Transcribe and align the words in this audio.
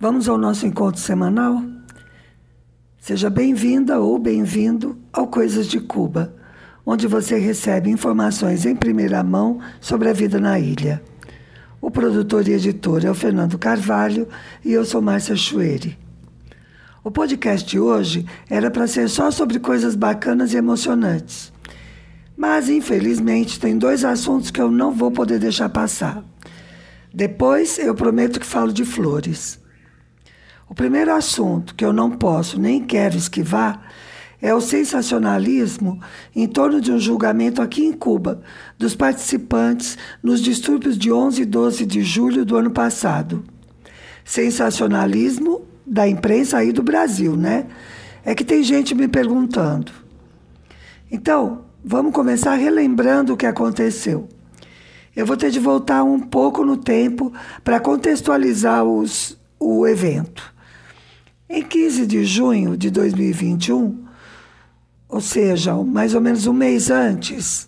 Vamos 0.00 0.28
ao 0.28 0.38
nosso 0.38 0.64
encontro 0.64 1.00
semanal? 1.00 1.60
Seja 3.00 3.28
bem-vinda 3.28 3.98
ou 3.98 4.16
bem-vindo 4.16 4.96
ao 5.12 5.26
Coisas 5.26 5.66
de 5.66 5.80
Cuba, 5.80 6.32
onde 6.86 7.08
você 7.08 7.36
recebe 7.36 7.90
informações 7.90 8.64
em 8.64 8.76
primeira 8.76 9.24
mão 9.24 9.58
sobre 9.80 10.08
a 10.08 10.12
vida 10.12 10.38
na 10.38 10.56
ilha. 10.56 11.02
O 11.80 11.90
produtor 11.90 12.46
e 12.46 12.52
editor 12.52 13.04
é 13.04 13.10
o 13.10 13.14
Fernando 13.14 13.58
Carvalho 13.58 14.28
e 14.64 14.72
eu 14.72 14.84
sou 14.84 15.02
Márcia 15.02 15.34
Chueri. 15.34 15.98
O 17.02 17.10
podcast 17.10 17.68
de 17.68 17.80
hoje 17.80 18.24
era 18.48 18.70
para 18.70 18.86
ser 18.86 19.08
só 19.08 19.32
sobre 19.32 19.58
coisas 19.58 19.96
bacanas 19.96 20.52
e 20.52 20.58
emocionantes. 20.58 21.52
Mas, 22.36 22.68
infelizmente, 22.68 23.58
tem 23.58 23.76
dois 23.76 24.04
assuntos 24.04 24.52
que 24.52 24.60
eu 24.60 24.70
não 24.70 24.92
vou 24.92 25.10
poder 25.10 25.40
deixar 25.40 25.68
passar. 25.70 26.22
Depois 27.12 27.80
eu 27.80 27.96
prometo 27.96 28.38
que 28.38 28.46
falo 28.46 28.72
de 28.72 28.84
flores. 28.84 29.58
O 30.68 30.74
primeiro 30.74 31.14
assunto 31.14 31.74
que 31.74 31.84
eu 31.84 31.92
não 31.92 32.10
posso 32.10 32.60
nem 32.60 32.84
quero 32.84 33.16
esquivar 33.16 33.82
é 34.40 34.54
o 34.54 34.60
sensacionalismo 34.60 36.00
em 36.34 36.46
torno 36.46 36.80
de 36.80 36.92
um 36.92 36.98
julgamento 36.98 37.60
aqui 37.60 37.84
em 37.84 37.92
Cuba 37.92 38.40
dos 38.78 38.94
participantes 38.94 39.98
nos 40.22 40.40
distúrbios 40.40 40.96
de 40.96 41.10
11 41.10 41.42
e 41.42 41.44
12 41.44 41.86
de 41.86 42.02
julho 42.02 42.44
do 42.44 42.56
ano 42.56 42.70
passado. 42.70 43.42
Sensacionalismo 44.24 45.62
da 45.84 46.06
imprensa 46.06 46.58
aí 46.58 46.70
do 46.70 46.82
Brasil, 46.82 47.36
né? 47.36 47.66
É 48.24 48.34
que 48.34 48.44
tem 48.44 48.62
gente 48.62 48.94
me 48.94 49.08
perguntando. 49.08 49.90
Então, 51.10 51.64
vamos 51.82 52.12
começar 52.12 52.54
relembrando 52.54 53.32
o 53.32 53.36
que 53.36 53.46
aconteceu. 53.46 54.28
Eu 55.16 55.24
vou 55.24 55.36
ter 55.36 55.50
de 55.50 55.58
voltar 55.58 56.04
um 56.04 56.20
pouco 56.20 56.64
no 56.64 56.76
tempo 56.76 57.32
para 57.64 57.80
contextualizar 57.80 58.84
os, 58.84 59.36
o 59.58 59.86
evento. 59.86 60.57
Em 61.50 61.62
15 61.62 62.06
de 62.06 62.26
junho 62.26 62.76
de 62.76 62.90
2021, 62.90 64.04
ou 65.08 65.18
seja, 65.18 65.74
mais 65.76 66.14
ou 66.14 66.20
menos 66.20 66.46
um 66.46 66.52
mês 66.52 66.90
antes, 66.90 67.66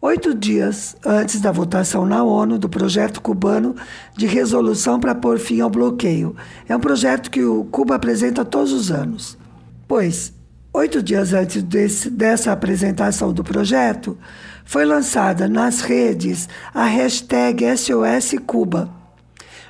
oito 0.00 0.32
dias 0.32 0.94
antes 1.04 1.40
da 1.40 1.50
votação 1.50 2.06
na 2.06 2.22
ONU 2.22 2.56
do 2.56 2.68
projeto 2.68 3.20
cubano 3.20 3.74
de 4.16 4.28
resolução 4.28 5.00
para 5.00 5.12
pôr 5.12 5.40
fim 5.40 5.60
ao 5.60 5.68
bloqueio. 5.68 6.36
É 6.68 6.76
um 6.76 6.78
projeto 6.78 7.32
que 7.32 7.42
o 7.42 7.64
Cuba 7.64 7.96
apresenta 7.96 8.44
todos 8.44 8.72
os 8.72 8.92
anos. 8.92 9.36
Pois, 9.88 10.32
oito 10.72 11.02
dias 11.02 11.32
antes 11.32 11.64
desse, 11.64 12.08
dessa 12.08 12.52
apresentação 12.52 13.32
do 13.32 13.42
projeto, 13.42 14.16
foi 14.64 14.84
lançada 14.84 15.48
nas 15.48 15.80
redes 15.80 16.48
a 16.72 16.84
hashtag 16.84 17.64
SOS 17.76 18.36
Cuba, 18.46 18.88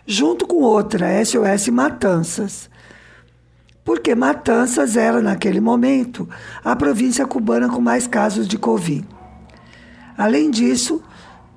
junto 0.06 0.46
com 0.46 0.56
outra, 0.56 1.24
SOS 1.24 1.68
Matanças 1.68 2.68
porque 3.88 4.14
Matanzas 4.14 4.98
era, 4.98 5.22
naquele 5.22 5.62
momento, 5.62 6.28
a 6.62 6.76
província 6.76 7.26
cubana 7.26 7.70
com 7.70 7.80
mais 7.80 8.06
casos 8.06 8.46
de 8.46 8.58
Covid. 8.58 9.08
Além 10.14 10.50
disso, 10.50 11.02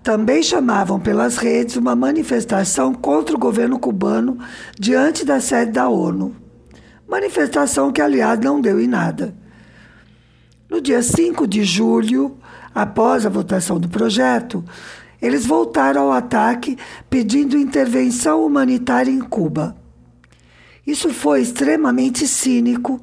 também 0.01 0.41
chamavam 0.41 0.97
pelas 0.97 1.35
redes 1.35 1.75
uma 1.75 1.93
manifestação 1.93 2.93
contra 2.93 3.35
o 3.35 3.37
governo 3.37 3.77
cubano 3.77 4.37
diante 4.79 5.25
da 5.25 5.41
sede 5.41 5.73
da 5.73 5.89
ONU. 5.89 6.33
Manifestação 7.05 7.91
que, 7.91 8.01
aliás, 8.01 8.39
não 8.39 8.61
deu 8.61 8.79
em 8.79 8.87
nada. 8.87 9.35
No 10.69 10.79
dia 10.79 11.03
5 11.03 11.45
de 11.45 11.65
julho, 11.65 12.37
após 12.73 13.25
a 13.25 13.29
votação 13.29 13.77
do 13.77 13.89
projeto, 13.89 14.63
eles 15.21 15.45
voltaram 15.45 16.03
ao 16.03 16.11
ataque 16.13 16.77
pedindo 17.09 17.57
intervenção 17.57 18.45
humanitária 18.45 19.11
em 19.11 19.19
Cuba. 19.19 19.80
Isso 20.85 21.09
foi 21.13 21.41
extremamente 21.41 22.27
cínico, 22.27 23.01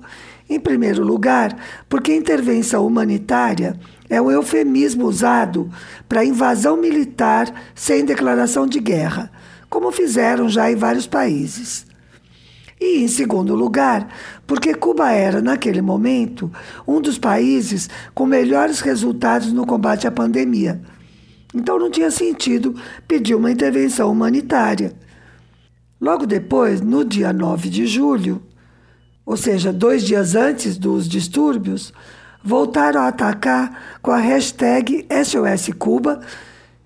em 0.51 0.59
primeiro 0.59 1.05
lugar, 1.05 1.57
porque 1.89 2.15
intervenção 2.15 2.87
humanitária 2.87 3.79
é 4.09 4.21
um 4.21 4.31
eufemismo 4.31 5.05
usado 5.07 5.71
para 6.09 6.25
invasão 6.25 6.77
militar 6.77 7.53
sem 7.75 8.05
declaração 8.05 8.67
de 8.67 8.81
guerra, 8.81 9.31
como 9.69 9.93
fizeram 9.93 10.49
já 10.49 10.71
em 10.71 10.77
vários 10.77 11.07
países. 11.07 11.87
E, 12.81 13.03
em 13.03 13.09
segundo 13.09 13.55
lugar, 13.55 14.09
porque 14.47 14.73
Cuba 14.73 15.11
era, 15.11 15.43
naquele 15.43 15.83
momento, 15.83 16.51
um 16.87 17.01
dos 17.01 17.19
países 17.19 17.91
com 18.15 18.25
melhores 18.25 18.81
resultados 18.81 19.53
no 19.53 19.67
combate 19.67 20.07
à 20.07 20.11
pandemia. 20.11 20.81
Então 21.53 21.79
não 21.79 21.91
tinha 21.91 22.11
sentido 22.11 22.75
pedir 23.07 23.35
uma 23.35 23.51
intervenção 23.51 24.11
humanitária. 24.11 24.93
Logo 26.01 26.27
depois, 26.27 26.81
no 26.81 27.05
dia 27.05 27.33
9 27.33 27.69
de 27.69 27.87
julho, 27.87 28.41
ou 29.27 29.37
seja, 29.37 29.73
dois 29.73 30.05
dias 30.05 30.35
antes 30.35 30.79
dos 30.79 31.09
distúrbios, 31.09 31.93
voltaram 32.43 33.01
a 33.01 33.09
atacar 33.09 33.99
com 34.01 34.11
a 34.11 34.19
hashtag 34.19 35.07
SOS 35.11 35.75
Cuba 35.77 36.21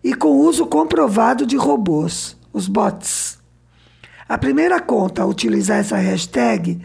e 0.02 0.14
com 0.14 0.38
uso 0.38 0.66
comprovado 0.66 1.46
de 1.46 1.56
robôs, 1.56 2.36
os 2.52 2.66
bots. 2.66 3.38
A 4.28 4.38
primeira 4.38 4.80
conta 4.80 5.22
a 5.22 5.26
utilizar 5.26 5.78
essa 5.78 5.96
hashtag, 5.96 6.80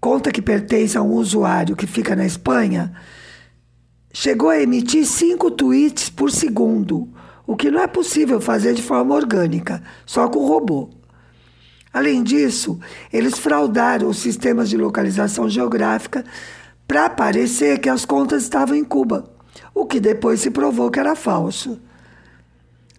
conta 0.00 0.32
que 0.32 0.42
pertence 0.42 0.98
a 0.98 1.02
um 1.02 1.12
usuário 1.12 1.76
que 1.76 1.86
fica 1.86 2.16
na 2.16 2.26
Espanha, 2.26 2.92
chegou 4.12 4.48
a 4.48 4.60
emitir 4.60 5.06
cinco 5.06 5.50
tweets 5.50 6.10
por 6.10 6.30
segundo, 6.30 7.08
o 7.46 7.56
que 7.56 7.70
não 7.70 7.80
é 7.80 7.86
possível 7.86 8.40
fazer 8.40 8.74
de 8.74 8.82
forma 8.82 9.14
orgânica, 9.14 9.80
só 10.04 10.28
com 10.28 10.44
robô. 10.44 10.99
Além 11.92 12.22
disso, 12.22 12.78
eles 13.12 13.38
fraudaram 13.38 14.08
os 14.08 14.18
sistemas 14.18 14.68
de 14.68 14.76
localização 14.76 15.48
geográfica 15.48 16.24
para 16.86 17.10
parecer 17.10 17.78
que 17.80 17.88
as 17.88 18.04
contas 18.04 18.44
estavam 18.44 18.76
em 18.76 18.84
Cuba, 18.84 19.28
o 19.74 19.84
que 19.84 19.98
depois 19.98 20.40
se 20.40 20.50
provou 20.50 20.90
que 20.90 21.00
era 21.00 21.16
falso. 21.16 21.80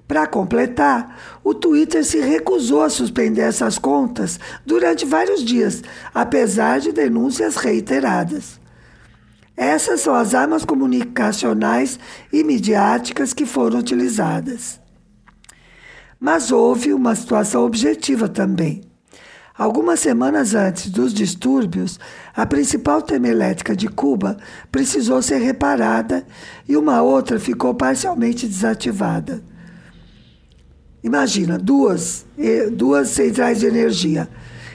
Para 0.05 0.27
completar, 0.27 1.39
o 1.41 1.53
Twitter 1.53 2.03
se 2.03 2.19
recusou 2.19 2.81
a 2.81 2.89
suspender 2.89 3.43
essas 3.43 3.77
contas 3.77 4.37
durante 4.65 5.05
vários 5.05 5.41
dias, 5.41 5.81
apesar 6.13 6.81
de 6.81 6.91
denúncias 6.91 7.55
reiteradas. 7.55 8.59
Essas 9.55 10.01
são 10.01 10.13
as 10.13 10.33
armas 10.33 10.65
comunicacionais 10.65 11.97
e 12.33 12.43
midiáticas 12.43 13.33
que 13.33 13.45
foram 13.45 13.79
utilizadas. 13.79 14.80
Mas 16.23 16.51
houve 16.51 16.93
uma 16.93 17.15
situação 17.15 17.65
objetiva 17.65 18.29
também. 18.29 18.83
Algumas 19.57 19.99
semanas 19.99 20.53
antes 20.53 20.91
dos 20.91 21.15
distúrbios, 21.15 21.99
a 22.35 22.45
principal 22.45 23.01
termoelétrica 23.01 23.75
de 23.75 23.87
Cuba 23.87 24.37
precisou 24.71 25.19
ser 25.23 25.39
reparada 25.39 26.23
e 26.69 26.77
uma 26.77 27.01
outra 27.01 27.39
ficou 27.39 27.73
parcialmente 27.73 28.47
desativada. 28.47 29.41
Imagina, 31.03 31.57
duas, 31.57 32.23
duas 32.73 33.09
centrais 33.09 33.61
de 33.61 33.65
energia. 33.65 34.29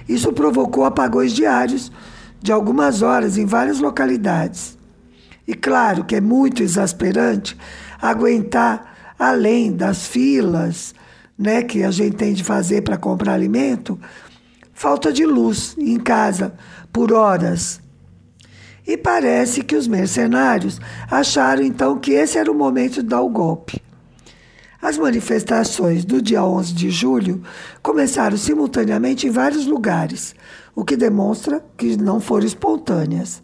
Isso 0.09 0.33
provocou 0.33 0.85
apagões 0.85 1.33
diários 1.33 1.93
de 2.43 2.51
algumas 2.51 3.03
horas 3.03 3.39
em 3.39 3.47
várias 3.47 3.79
localidades. 3.79 4.77
E 5.47 5.55
claro 5.55 6.03
que 6.03 6.17
é 6.17 6.21
muito 6.21 6.61
exasperante 6.61 7.57
aguentar, 8.03 9.15
além 9.17 9.73
das 9.73 10.09
filas, 10.09 10.93
né, 11.39 11.63
que 11.63 11.83
a 11.83 11.91
gente 11.91 12.17
tem 12.17 12.33
de 12.33 12.43
fazer 12.43 12.83
para 12.83 12.97
comprar 12.97 13.35
alimento, 13.35 13.99
falta 14.73 15.13
de 15.13 15.25
luz 15.25 15.77
em 15.79 15.99
casa 15.99 16.55
por 16.93 17.13
horas. 17.13 17.81
E 18.87 18.97
parece 18.97 19.63
que 19.63 19.75
os 19.75 19.89
mercenários 19.89 20.81
acharam 21.11 21.63
então 21.63 21.99
que 21.99 22.13
esse 22.13 22.39
era 22.39 22.51
o 22.51 22.55
momento 22.55 23.03
de 23.03 23.09
dar 23.09 23.21
o 23.21 23.29
golpe. 23.29 23.83
As 24.81 24.97
manifestações 24.97 26.05
do 26.05 26.23
dia 26.23 26.45
11 26.45 26.73
de 26.73 26.91
julho 26.91 27.43
começaram 27.83 28.37
simultaneamente 28.37 29.27
em 29.27 29.31
vários 29.31 29.67
lugares, 29.67 30.35
o 30.75 30.85
que 30.85 30.97
demonstra 30.97 31.65
que 31.77 31.97
não 31.97 32.21
foram 32.21 32.47
espontâneas. 32.47 33.43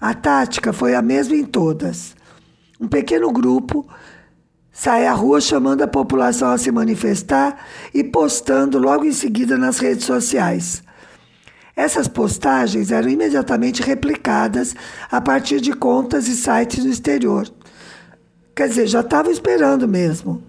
A 0.00 0.12
tática 0.12 0.72
foi 0.72 0.94
a 0.94 1.00
mesma 1.00 1.34
em 1.34 1.44
todas. 1.44 2.14
Um 2.78 2.86
pequeno 2.86 3.32
grupo 3.32 3.86
sai 4.74 5.06
à 5.06 5.12
rua 5.12 5.40
chamando 5.40 5.82
a 5.82 5.88
população 5.88 6.50
a 6.50 6.58
se 6.58 6.70
manifestar 6.72 7.64
e 7.94 8.02
postando 8.02 8.76
logo 8.76 9.04
em 9.04 9.12
seguida 9.12 9.56
nas 9.56 9.78
redes 9.78 10.04
sociais. 10.04 10.82
Essas 11.76 12.08
postagens 12.08 12.90
eram 12.90 13.08
imediatamente 13.08 13.82
replicadas 13.82 14.74
a 15.10 15.20
partir 15.20 15.60
de 15.60 15.72
contas 15.72 16.26
e 16.26 16.36
sites 16.36 16.84
no 16.84 16.90
exterior. 16.90 17.48
Quer 18.54 18.68
dizer, 18.68 18.86
já 18.88 19.00
estavam 19.00 19.30
esperando 19.30 19.86
mesmo. 19.86 20.42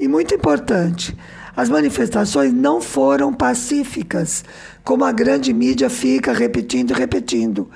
E 0.00 0.08
muito 0.08 0.34
importante, 0.34 1.16
as 1.56 1.68
manifestações 1.68 2.52
não 2.52 2.80
foram 2.80 3.32
pacíficas, 3.32 4.44
como 4.84 5.04
a 5.04 5.12
grande 5.12 5.52
mídia 5.52 5.90
fica 5.90 6.32
repetindo 6.32 6.92
e 6.92 6.94
repetindo. 6.94 7.68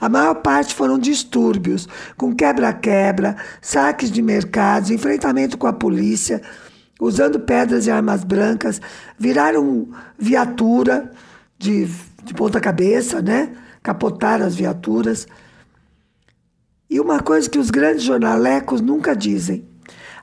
A 0.00 0.08
maior 0.08 0.36
parte 0.36 0.74
foram 0.74 0.98
distúrbios, 0.98 1.88
com 2.16 2.34
quebra-quebra, 2.34 3.36
saques 3.60 4.10
de 4.10 4.22
mercados, 4.22 4.90
enfrentamento 4.90 5.58
com 5.58 5.66
a 5.66 5.72
polícia, 5.72 6.40
usando 7.00 7.40
pedras 7.40 7.86
e 7.86 7.90
armas 7.90 8.24
brancas, 8.24 8.80
viraram 9.18 9.88
viatura 10.18 11.10
de, 11.58 11.86
de 12.22 12.34
ponta 12.34 12.60
cabeça, 12.60 13.20
né? 13.20 13.52
Capotaram 13.82 14.46
as 14.46 14.54
viaturas. 14.54 15.26
E 16.88 16.98
uma 17.00 17.20
coisa 17.20 17.50
que 17.50 17.58
os 17.58 17.70
grandes 17.70 18.02
jornalecos 18.02 18.80
nunca 18.80 19.14
dizem: 19.14 19.67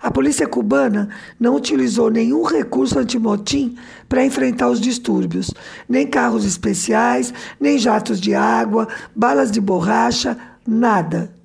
a 0.06 0.12
polícia 0.12 0.46
cubana 0.46 1.10
não 1.40 1.56
utilizou 1.56 2.12
nenhum 2.12 2.44
recurso 2.44 3.00
antimotim 3.00 3.76
para 4.08 4.24
enfrentar 4.24 4.70
os 4.70 4.80
distúrbios, 4.80 5.50
nem 5.90 6.06
carros 6.06 6.46
especiais, 6.46 7.34
nem 7.60 7.80
jatos 7.80 8.22
de 8.22 8.36
água, 8.36 8.88
balas 9.16 9.50
de 9.50 9.60
borracha, 9.60 10.38
nada. 10.64 11.36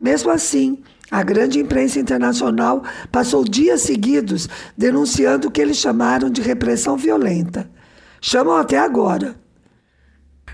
Mesmo 0.00 0.30
assim, 0.30 0.80
a 1.10 1.24
grande 1.24 1.58
imprensa 1.58 1.98
internacional 1.98 2.84
passou 3.10 3.42
dias 3.42 3.80
seguidos 3.80 4.48
denunciando 4.76 5.48
o 5.48 5.50
que 5.50 5.60
eles 5.60 5.78
chamaram 5.78 6.30
de 6.30 6.40
repressão 6.40 6.96
violenta. 6.96 7.68
Chamam 8.20 8.56
até 8.56 8.78
agora. 8.78 9.34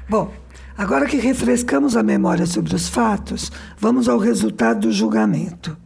Bom, 0.09 0.33
agora 0.79 1.05
que 1.05 1.19
refrescamos 1.19 1.95
a 1.95 2.03
memória 2.03 2.47
sobre 2.47 2.75
os 2.75 2.89
fatos, 2.89 3.53
vamos 3.77 4.09
ao 4.09 4.17
resultado 4.17 4.89
do 4.89 4.91
julgamento. 4.91 5.84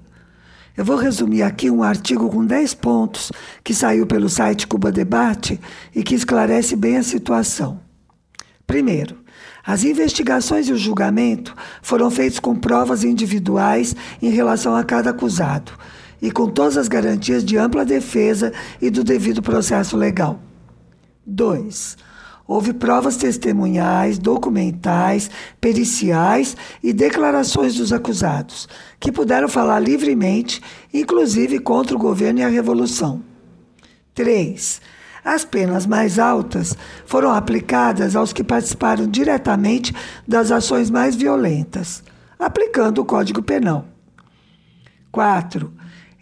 Eu 0.79 0.85
vou 0.85 0.95
resumir 0.95 1.43
aqui 1.43 1.69
um 1.69 1.83
artigo 1.83 2.31
com 2.31 2.47
10 2.47 2.75
pontos 2.75 3.33
que 3.65 3.75
saiu 3.75 4.07
pelo 4.07 4.29
site 4.29 4.65
Cuba 4.65 4.93
Debate 4.93 5.61
e 5.93 6.05
que 6.05 6.15
esclarece 6.15 6.77
bem 6.77 6.97
a 6.97 7.03
situação. 7.03 7.81
Primeiro, 8.65 9.19
as 9.67 9.83
investigações 9.83 10.69
e 10.69 10.73
o 10.73 10.79
julgamento 10.79 11.53
foram 11.83 12.13
feitos 12.13 12.39
com 12.39 12.55
provas 12.55 13.03
individuais 13.03 13.97
em 14.23 14.31
relação 14.31 14.77
a 14.77 14.85
cada 14.85 15.11
acusado 15.11 15.73
e 16.23 16.31
com 16.31 16.49
todas 16.49 16.77
as 16.77 16.87
garantias 16.87 17.45
de 17.45 17.59
ampla 17.59 17.85
defesa 17.85 18.53
e 18.81 18.89
do 18.89 19.03
devido 19.03 19.43
processo 19.43 19.97
legal. 19.97 20.41
2. 21.27 21.97
Houve 22.49 22.73
provas 22.73 23.19
testemunhais, 23.19 24.19
documentais, 24.19 25.31
periciais 25.61 26.57
e 26.83 26.95
declarações 26.95 27.75
dos 27.75 27.93
acusados, 27.93 28.67
que 28.99 29.13
puderam 29.13 29.49
falar 29.49 29.79
livremente, 29.79 30.63
inclusive 30.93 31.59
contra 31.59 31.95
o 31.95 31.99
governo 31.99 32.41
e 32.41 32.43
a 32.43 32.49
revolução. 32.49 33.23
3. 34.15 34.81
As 35.23 35.45
penas 35.45 35.85
mais 35.85 36.19
altas 36.19 36.75
foram 37.05 37.33
aplicadas 37.33 38.17
aos 38.17 38.33
que 38.33 38.43
participaram 38.43 39.07
diretamente 39.07 39.95
das 40.27 40.51
ações 40.51 40.89
mais 40.89 41.15
violentas, 41.15 42.03
aplicando 42.39 43.03
o 43.03 43.05
Código 43.05 43.43
Penal. 43.43 43.85
4. 45.13 45.71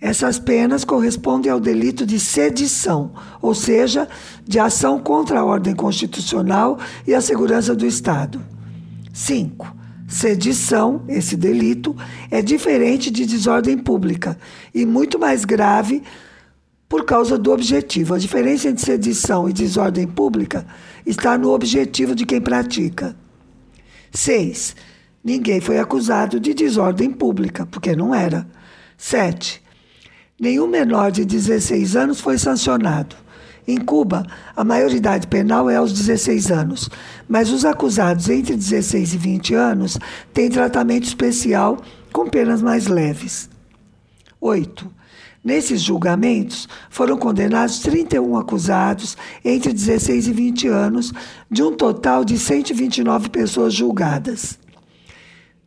Essas 0.00 0.38
penas 0.38 0.84
correspondem 0.84 1.50
ao 1.50 1.58
delito 1.58 2.04
de 2.04 2.20
sedição, 2.20 3.12
ou 3.40 3.54
seja, 3.54 4.08
de 4.44 4.58
ação 4.58 4.98
contra 5.00 5.40
a 5.40 5.44
ordem 5.44 5.74
constitucional 5.74 6.78
e 7.06 7.14
a 7.14 7.20
segurança 7.20 7.74
do 7.74 7.86
Estado. 7.86 8.40
5. 9.12 9.74
Sedição, 10.06 11.02
esse 11.08 11.36
delito, 11.36 11.96
é 12.30 12.42
diferente 12.42 13.10
de 13.10 13.24
desordem 13.24 13.76
pública 13.78 14.38
e 14.74 14.84
muito 14.84 15.18
mais 15.18 15.44
grave 15.44 16.02
por 16.88 17.04
causa 17.04 17.38
do 17.38 17.50
objetivo. 17.50 18.14
A 18.14 18.18
diferença 18.18 18.68
entre 18.68 18.84
sedição 18.84 19.48
e 19.48 19.52
desordem 19.52 20.06
pública 20.06 20.66
está 21.04 21.36
no 21.38 21.50
objetivo 21.50 22.14
de 22.14 22.26
quem 22.26 22.40
pratica. 22.40 23.16
6. 24.12 24.76
Ninguém 25.24 25.60
foi 25.60 25.78
acusado 25.78 26.38
de 26.38 26.54
desordem 26.54 27.10
pública, 27.10 27.66
porque 27.66 27.96
não 27.96 28.14
era. 28.14 28.46
7. 28.96 29.65
Nenhum 30.38 30.66
menor 30.66 31.10
de 31.10 31.24
16 31.24 31.96
anos 31.96 32.20
foi 32.20 32.36
sancionado. 32.36 33.16
Em 33.66 33.78
Cuba, 33.78 34.26
a 34.54 34.62
maioridade 34.62 35.26
penal 35.26 35.70
é 35.70 35.76
aos 35.76 35.92
16 35.94 36.50
anos, 36.52 36.90
mas 37.26 37.50
os 37.50 37.64
acusados 37.64 38.28
entre 38.28 38.54
16 38.54 39.14
e 39.14 39.16
20 39.16 39.54
anos 39.54 39.98
têm 40.34 40.50
tratamento 40.50 41.04
especial 41.04 41.78
com 42.12 42.28
penas 42.28 42.60
mais 42.60 42.86
leves. 42.86 43.48
8. 44.38 44.92
Nesses 45.42 45.80
julgamentos, 45.80 46.68
foram 46.90 47.16
condenados 47.16 47.78
31 47.78 48.36
acusados 48.36 49.16
entre 49.42 49.72
16 49.72 50.28
e 50.28 50.32
20 50.32 50.68
anos, 50.68 51.12
de 51.50 51.62
um 51.62 51.72
total 51.72 52.24
de 52.26 52.38
129 52.38 53.30
pessoas 53.30 53.72
julgadas. 53.72 54.58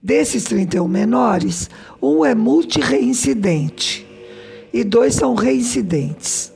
Desses 0.01 0.43
31 0.43 0.87
menores, 0.87 1.69
um 2.01 2.23
é 2.23 2.35
multireincidente 2.35 4.08
e 4.73 4.83
dois 4.83 5.15
são 5.15 5.33
reincidentes. 5.33 6.51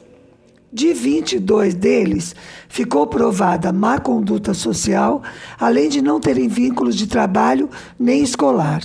De 0.71 0.91
22 0.91 1.75
deles, 1.75 2.35
ficou 2.67 3.05
provada 3.05 3.71
má 3.71 3.99
conduta 3.99 4.55
social, 4.55 5.21
além 5.59 5.87
de 5.87 6.01
não 6.01 6.19
terem 6.19 6.47
vínculos 6.47 6.95
de 6.95 7.05
trabalho 7.05 7.69
nem 7.99 8.23
escolar. 8.23 8.81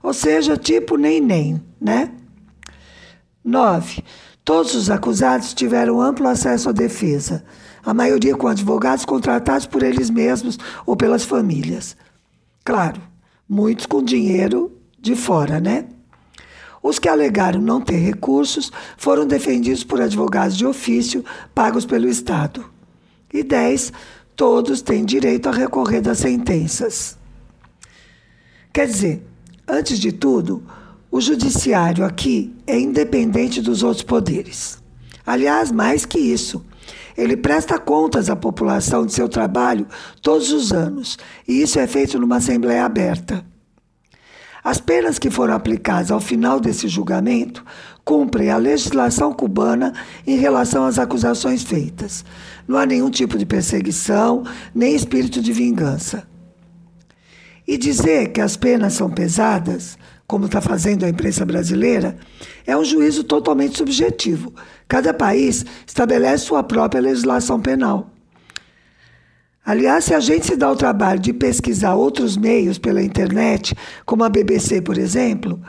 Ou 0.00 0.14
seja, 0.14 0.56
tipo 0.56 0.96
nem 0.96 1.20
nem, 1.20 1.60
né? 1.80 2.12
9. 3.44 4.04
Todos 4.44 4.74
os 4.74 4.90
acusados 4.90 5.52
tiveram 5.52 6.00
amplo 6.00 6.28
acesso 6.28 6.68
à 6.68 6.72
defesa, 6.72 7.44
a 7.84 7.92
maioria 7.92 8.36
com 8.36 8.46
advogados 8.46 9.04
contratados 9.04 9.66
por 9.66 9.82
eles 9.82 10.10
mesmos 10.10 10.56
ou 10.86 10.96
pelas 10.96 11.24
famílias. 11.24 11.96
Claro, 12.64 13.00
muitos 13.48 13.86
com 13.86 14.02
dinheiro 14.02 14.70
de 15.00 15.16
fora, 15.16 15.58
né? 15.58 15.86
Os 16.82 16.98
que 16.98 17.08
alegaram 17.08 17.60
não 17.60 17.80
ter 17.80 17.96
recursos 17.96 18.70
foram 18.96 19.26
defendidos 19.26 19.84
por 19.84 20.00
advogados 20.00 20.56
de 20.56 20.66
ofício 20.66 21.24
pagos 21.54 21.84
pelo 21.84 22.08
Estado. 22.08 22.64
E 23.32 23.42
10. 23.42 23.92
Todos 24.36 24.80
têm 24.80 25.04
direito 25.04 25.48
a 25.48 25.52
recorrer 25.52 26.00
das 26.00 26.18
sentenças. 26.18 27.18
Quer 28.72 28.86
dizer, 28.86 29.26
antes 29.66 29.98
de 29.98 30.12
tudo, 30.12 30.62
o 31.10 31.20
judiciário 31.20 32.04
aqui 32.04 32.54
é 32.66 32.78
independente 32.78 33.60
dos 33.60 33.82
outros 33.82 34.04
poderes. 34.04 34.78
Aliás, 35.26 35.72
mais 35.72 36.06
que 36.06 36.18
isso, 36.18 36.64
ele 37.16 37.36
presta 37.36 37.78
contas 37.78 38.30
à 38.30 38.36
população 38.36 39.04
de 39.04 39.12
seu 39.12 39.28
trabalho 39.28 39.86
todos 40.22 40.52
os 40.52 40.72
anos, 40.72 41.18
e 41.46 41.60
isso 41.60 41.78
é 41.78 41.86
feito 41.86 42.18
numa 42.18 42.36
assembleia 42.36 42.84
aberta. 42.84 43.44
As 44.68 44.78
penas 44.78 45.18
que 45.18 45.30
foram 45.30 45.54
aplicadas 45.54 46.10
ao 46.10 46.20
final 46.20 46.60
desse 46.60 46.88
julgamento 46.88 47.64
cumprem 48.04 48.50
a 48.50 48.58
legislação 48.58 49.32
cubana 49.32 49.94
em 50.26 50.36
relação 50.36 50.84
às 50.84 50.98
acusações 50.98 51.62
feitas. 51.62 52.22
Não 52.68 52.76
há 52.76 52.84
nenhum 52.84 53.08
tipo 53.08 53.38
de 53.38 53.46
perseguição, 53.46 54.42
nem 54.74 54.94
espírito 54.94 55.40
de 55.40 55.54
vingança. 55.54 56.28
E 57.66 57.78
dizer 57.78 58.28
que 58.28 58.42
as 58.42 58.58
penas 58.58 58.92
são 58.92 59.08
pesadas, 59.08 59.96
como 60.26 60.44
está 60.44 60.60
fazendo 60.60 61.06
a 61.06 61.08
imprensa 61.08 61.46
brasileira, 61.46 62.18
é 62.66 62.76
um 62.76 62.84
juízo 62.84 63.24
totalmente 63.24 63.78
subjetivo. 63.78 64.52
Cada 64.86 65.14
país 65.14 65.64
estabelece 65.86 66.44
sua 66.44 66.62
própria 66.62 67.00
legislação 67.00 67.58
penal. 67.58 68.10
Aliás, 69.64 70.04
se 70.04 70.14
a 70.14 70.20
gente 70.20 70.46
se 70.46 70.56
dá 70.56 70.70
o 70.70 70.76
trabalho 70.76 71.20
de 71.20 71.32
pesquisar 71.32 71.94
outros 71.94 72.36
meios 72.36 72.78
pela 72.78 73.02
internet, 73.02 73.74
como 74.06 74.24
a 74.24 74.28
BBC, 74.28 74.80
por 74.80 74.96
exemplo, 74.96 75.60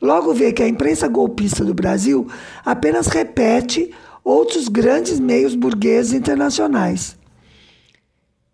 logo 0.00 0.32
vê 0.32 0.52
que 0.52 0.62
a 0.62 0.68
imprensa 0.68 1.08
golpista 1.08 1.64
do 1.64 1.74
Brasil 1.74 2.28
apenas 2.64 3.08
repete 3.08 3.92
outros 4.22 4.68
grandes 4.68 5.18
meios 5.18 5.54
burgueses 5.54 6.12
internacionais. 6.12 7.16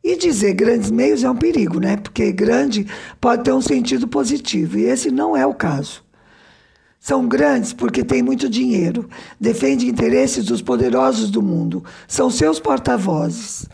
E 0.02 0.16
dizer 0.16 0.54
grandes 0.54 0.90
meios 0.90 1.24
é 1.24 1.30
um 1.30 1.36
perigo, 1.36 1.80
né? 1.80 1.96
Porque 1.96 2.30
grande 2.30 2.86
pode 3.20 3.42
ter 3.42 3.52
um 3.52 3.60
sentido 3.62 4.06
positivo, 4.06 4.78
e 4.78 4.84
esse 4.84 5.10
não 5.10 5.36
é 5.36 5.46
o 5.46 5.54
caso. 5.54 6.04
São 7.00 7.26
grandes 7.26 7.72
porque 7.72 8.04
têm 8.04 8.22
muito 8.22 8.48
dinheiro, 8.48 9.08
defendem 9.38 9.88
interesses 9.88 10.44
dos 10.46 10.62
poderosos 10.62 11.30
do 11.30 11.42
mundo, 11.42 11.84
são 12.06 12.30
seus 12.30 12.60
porta-vozes. 12.60 13.66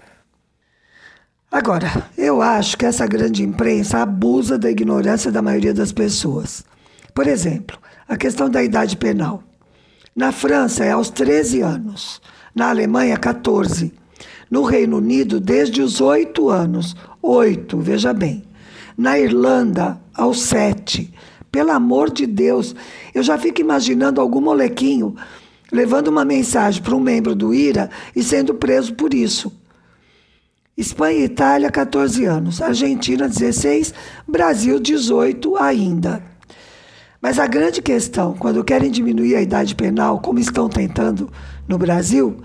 Agora, 1.52 2.08
eu 2.16 2.40
acho 2.40 2.78
que 2.78 2.86
essa 2.86 3.08
grande 3.08 3.42
imprensa 3.42 3.98
abusa 3.98 4.56
da 4.56 4.70
ignorância 4.70 5.32
da 5.32 5.42
maioria 5.42 5.74
das 5.74 5.90
pessoas. 5.90 6.64
Por 7.12 7.26
exemplo, 7.26 7.76
a 8.08 8.16
questão 8.16 8.48
da 8.48 8.62
idade 8.62 8.96
penal. 8.96 9.42
Na 10.14 10.30
França 10.30 10.84
é 10.84 10.92
aos 10.92 11.10
13 11.10 11.60
anos, 11.60 12.22
na 12.54 12.70
Alemanha, 12.70 13.16
14. 13.16 13.92
No 14.48 14.62
Reino 14.62 14.98
Unido, 14.98 15.40
desde 15.40 15.82
os 15.82 16.00
8 16.00 16.48
anos. 16.48 16.94
8, 17.20 17.78
veja 17.78 18.12
bem. 18.12 18.44
Na 18.96 19.18
Irlanda, 19.18 20.00
aos 20.14 20.42
7. 20.42 21.12
Pelo 21.50 21.72
amor 21.72 22.12
de 22.12 22.26
Deus, 22.26 22.76
eu 23.12 23.24
já 23.24 23.36
fico 23.36 23.60
imaginando 23.60 24.20
algum 24.20 24.40
molequinho 24.40 25.16
levando 25.72 26.08
uma 26.08 26.24
mensagem 26.24 26.80
para 26.80 26.94
um 26.94 27.00
membro 27.00 27.34
do 27.34 27.52
IRA 27.52 27.90
e 28.14 28.22
sendo 28.22 28.54
preso 28.54 28.94
por 28.94 29.12
isso. 29.12 29.52
Espanha 30.80 31.18
e 31.18 31.24
Itália, 31.24 31.70
14 31.70 32.24
anos. 32.24 32.62
Argentina, 32.62 33.28
16. 33.28 33.92
Brasil, 34.26 34.80
18 34.80 35.54
ainda. 35.58 36.22
Mas 37.20 37.38
a 37.38 37.46
grande 37.46 37.82
questão, 37.82 38.32
quando 38.32 38.64
querem 38.64 38.90
diminuir 38.90 39.36
a 39.36 39.42
idade 39.42 39.74
penal, 39.74 40.20
como 40.20 40.38
estão 40.38 40.70
tentando 40.70 41.30
no 41.68 41.76
Brasil, 41.76 42.38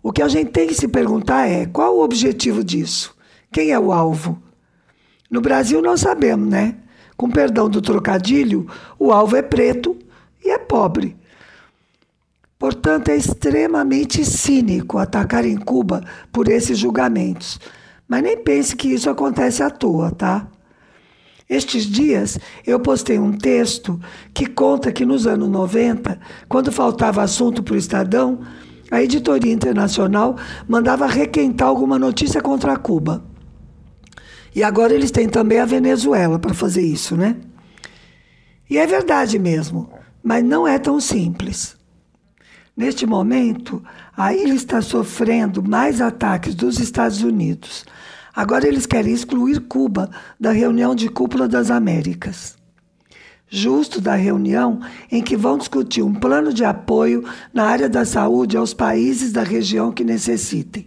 o 0.00 0.12
que 0.12 0.22
a 0.22 0.28
gente 0.28 0.52
tem 0.52 0.68
que 0.68 0.74
se 0.74 0.86
perguntar 0.86 1.48
é 1.48 1.66
qual 1.66 1.96
o 1.96 2.04
objetivo 2.04 2.62
disso? 2.62 3.12
Quem 3.50 3.72
é 3.72 3.80
o 3.80 3.92
alvo? 3.92 4.40
No 5.28 5.40
Brasil 5.40 5.82
nós 5.82 6.02
sabemos, 6.02 6.48
né? 6.48 6.76
Com 7.16 7.28
perdão 7.28 7.68
do 7.68 7.82
trocadilho, 7.82 8.68
o 8.96 9.10
alvo 9.10 9.34
é 9.34 9.42
preto 9.42 9.98
e 10.44 10.50
é 10.50 10.58
pobre. 10.58 11.16
Portanto, 12.64 13.10
é 13.10 13.16
extremamente 13.18 14.24
cínico 14.24 14.96
atacar 14.96 15.44
em 15.44 15.54
Cuba 15.54 16.02
por 16.32 16.48
esses 16.48 16.78
julgamentos. 16.78 17.60
Mas 18.08 18.22
nem 18.22 18.38
pense 18.38 18.74
que 18.74 18.88
isso 18.88 19.10
acontece 19.10 19.62
à 19.62 19.68
toa, 19.68 20.10
tá? 20.10 20.48
Estes 21.46 21.84
dias 21.84 22.38
eu 22.66 22.80
postei 22.80 23.18
um 23.18 23.32
texto 23.32 24.00
que 24.32 24.46
conta 24.46 24.90
que 24.90 25.04
nos 25.04 25.26
anos 25.26 25.50
90, 25.50 26.18
quando 26.48 26.72
faltava 26.72 27.22
assunto 27.22 27.62
para 27.62 27.74
o 27.74 27.76
Estadão, 27.76 28.40
a 28.90 29.02
editoria 29.02 29.52
internacional 29.52 30.34
mandava 30.66 31.06
requentar 31.06 31.68
alguma 31.68 31.98
notícia 31.98 32.40
contra 32.40 32.78
Cuba. 32.78 33.22
E 34.56 34.62
agora 34.62 34.94
eles 34.94 35.10
têm 35.10 35.28
também 35.28 35.58
a 35.58 35.66
Venezuela 35.66 36.38
para 36.38 36.54
fazer 36.54 36.80
isso, 36.80 37.14
né? 37.14 37.36
E 38.70 38.78
é 38.78 38.86
verdade 38.86 39.38
mesmo, 39.38 39.90
mas 40.22 40.42
não 40.42 40.66
é 40.66 40.78
tão 40.78 40.98
simples. 40.98 41.83
Neste 42.76 43.06
momento, 43.06 43.80
a 44.16 44.34
ilha 44.34 44.54
está 44.54 44.82
sofrendo 44.82 45.62
mais 45.62 46.00
ataques 46.00 46.56
dos 46.56 46.80
Estados 46.80 47.22
Unidos. 47.22 47.84
Agora 48.34 48.66
eles 48.66 48.84
querem 48.84 49.14
excluir 49.14 49.60
Cuba 49.60 50.10
da 50.40 50.50
reunião 50.50 50.92
de 50.92 51.08
cúpula 51.08 51.46
das 51.46 51.70
Américas. 51.70 52.56
Justo 53.48 54.00
da 54.00 54.16
reunião 54.16 54.80
em 55.12 55.22
que 55.22 55.36
vão 55.36 55.56
discutir 55.56 56.02
um 56.02 56.12
plano 56.12 56.52
de 56.52 56.64
apoio 56.64 57.24
na 57.52 57.64
área 57.64 57.88
da 57.88 58.04
saúde 58.04 58.56
aos 58.56 58.74
países 58.74 59.30
da 59.30 59.44
região 59.44 59.92
que 59.92 60.02
necessitem. 60.02 60.86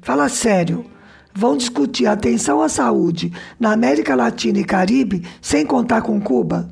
Fala 0.00 0.30
sério, 0.30 0.86
vão 1.34 1.58
discutir 1.58 2.06
atenção 2.06 2.62
à 2.62 2.70
saúde 2.70 3.30
na 3.58 3.72
América 3.72 4.14
Latina 4.14 4.58
e 4.58 4.64
Caribe 4.64 5.26
sem 5.42 5.66
contar 5.66 6.00
com 6.00 6.18
Cuba? 6.18 6.70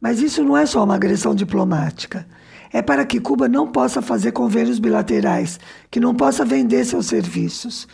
Mas 0.00 0.20
isso 0.20 0.42
não 0.42 0.56
é 0.56 0.66
só 0.66 0.82
uma 0.82 0.96
agressão 0.96 1.32
diplomática 1.32 2.26
é 2.72 2.82
para 2.82 3.04
que 3.04 3.20
Cuba 3.20 3.48
não 3.48 3.66
possa 3.66 4.02
fazer 4.02 4.32
convênios 4.32 4.78
bilaterais, 4.78 5.58
que 5.90 6.00
não 6.00 6.14
possa 6.14 6.44
vender 6.44 6.84
seus 6.84 7.06
serviços. 7.06 7.88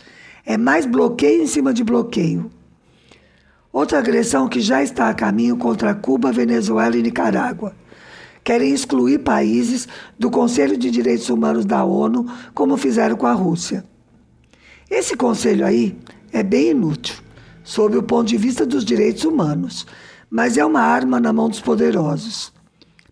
É 0.45 0.57
mais 0.57 0.85
bloqueio 0.85 1.43
em 1.43 1.47
cima 1.47 1.73
de 1.73 1.83
bloqueio. 1.83 2.49
Outra 3.71 3.99
agressão 3.99 4.47
que 4.47 4.61
já 4.61 4.81
está 4.83 5.09
a 5.09 5.13
caminho 5.13 5.57
contra 5.57 5.93
Cuba, 5.93 6.31
Venezuela 6.31 6.95
e 6.95 7.01
Nicarágua. 7.01 7.75
Querem 8.43 8.73
excluir 8.73 9.19
países 9.19 9.87
do 10.19 10.29
Conselho 10.29 10.77
de 10.77 10.91
Direitos 10.91 11.29
Humanos 11.29 11.65
da 11.65 11.83
ONU, 11.83 12.25
como 12.53 12.77
fizeram 12.77 13.15
com 13.15 13.25
a 13.25 13.33
Rússia. 13.33 13.83
Esse 14.89 15.15
conselho 15.17 15.65
aí 15.65 15.97
é 16.31 16.43
bem 16.43 16.69
inútil, 16.69 17.15
sob 17.63 17.97
o 17.97 18.03
ponto 18.03 18.27
de 18.27 18.37
vista 18.37 18.65
dos 18.65 18.85
direitos 18.85 19.23
humanos, 19.23 19.87
mas 20.29 20.57
é 20.57 20.65
uma 20.65 20.81
arma 20.81 21.19
na 21.19 21.33
mão 21.33 21.49
dos 21.49 21.59
poderosos. 21.59 22.53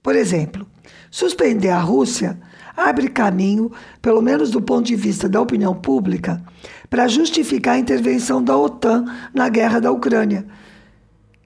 Por 0.04 0.16
exemplo, 0.16 0.68
Suspender 1.14 1.70
a 1.70 1.80
Rússia 1.80 2.40
abre 2.76 3.08
caminho, 3.08 3.72
pelo 4.02 4.20
menos 4.20 4.50
do 4.50 4.60
ponto 4.60 4.88
de 4.88 4.96
vista 4.96 5.30
da 5.30 5.40
opinião 5.40 5.76
pública, 5.76 6.44
para 6.90 7.08
justificar 7.08 7.76
a 7.76 7.78
intervenção 7.78 8.44
da 8.44 8.58
OTAN 8.58 9.06
na 9.32 9.48
guerra 9.48 9.80
da 9.80 9.92
Ucrânia. 9.92 10.44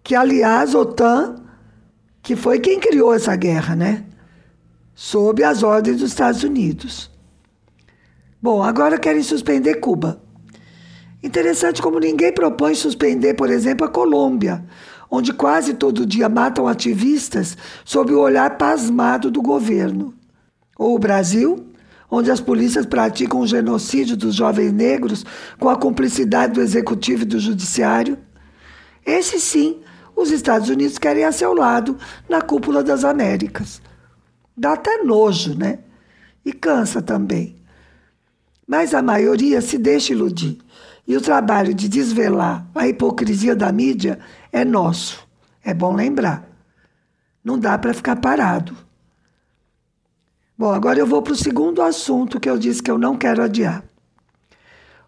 Que, 0.01 0.15
aliás, 0.15 0.74
OTAN, 0.74 1.36
que 2.24 2.33
foi 2.33 2.62
quem 2.62 2.79
criou 2.79 3.13
essa 3.13 3.36
guerra, 3.36 3.75
né? 3.75 4.05
Sob 4.95 5.43
as 5.43 5.63
ordens 5.63 5.97
dos 5.97 6.12
Estados 6.12 6.43
Unidos. 6.43 7.12
Bom, 8.41 8.63
agora 8.63 8.97
querem 8.97 9.21
suspender 9.21 9.81
Cuba. 9.81 10.21
Interessante 11.21 11.81
como 11.81 12.00
ninguém 12.00 12.31
propõe 12.31 12.74
suspender, 12.74 13.33
por 13.33 13.50
exemplo, 13.50 13.86
a 13.86 13.89
Colômbia, 13.89 14.63
onde 15.09 15.33
quase 15.33 15.73
todo 15.73 16.05
dia 16.05 16.27
matam 16.29 16.67
ativistas 16.67 17.57
sob 17.85 18.13
o 18.13 18.19
olhar 18.19 18.57
pasmado 18.57 19.31
do 19.31 19.41
governo. 19.41 20.13
Ou 20.77 20.95
o 20.95 20.99
Brasil, 20.99 21.65
onde 22.09 22.31
as 22.31 22.39
polícias 22.39 22.85
praticam 22.85 23.41
o 23.41 23.47
genocídio 23.47 24.15
dos 24.15 24.35
jovens 24.35 24.71
negros 24.71 25.25
com 25.59 25.69
a 25.69 25.75
cumplicidade 25.75 26.53
do 26.53 26.61
executivo 26.61 27.23
e 27.23 27.25
do 27.25 27.39
judiciário. 27.39 28.17
Esse 29.05 29.39
sim, 29.39 29.77
os 30.15 30.31
Estados 30.31 30.69
Unidos 30.69 30.97
querem 30.97 31.23
a 31.23 31.31
seu 31.31 31.53
lado 31.53 31.97
na 32.27 32.41
cúpula 32.41 32.83
das 32.83 33.03
Américas. 33.03 33.81
Dá 34.55 34.73
até 34.73 35.03
nojo, 35.03 35.55
né? 35.55 35.79
E 36.43 36.51
cansa 36.51 37.01
também. 37.01 37.55
Mas 38.67 38.93
a 38.93 39.01
maioria 39.01 39.61
se 39.61 39.77
deixa 39.77 40.13
iludir. 40.13 40.57
E 41.07 41.15
o 41.15 41.21
trabalho 41.21 41.73
de 41.73 41.87
desvelar 41.87 42.67
a 42.75 42.87
hipocrisia 42.87 43.55
da 43.55 43.71
mídia 43.71 44.19
é 44.51 44.63
nosso. 44.66 45.27
É 45.63 45.74
bom 45.74 45.94
lembrar. 45.94 46.48
Não 47.44 47.58
dá 47.58 47.77
para 47.77 47.94
ficar 47.94 48.16
parado. 48.18 48.75
Bom, 50.58 50.74
agora 50.74 50.98
eu 50.98 51.06
vou 51.06 51.22
para 51.22 51.34
o 51.34 51.36
segundo 51.36 51.82
assunto 51.82 52.39
que 52.39 52.50
eu 52.50 52.58
disse 52.58 52.82
que 52.82 52.89
eu 52.89 52.98
não 52.98 53.16
quero 53.16 53.44
adiar. 53.44 53.84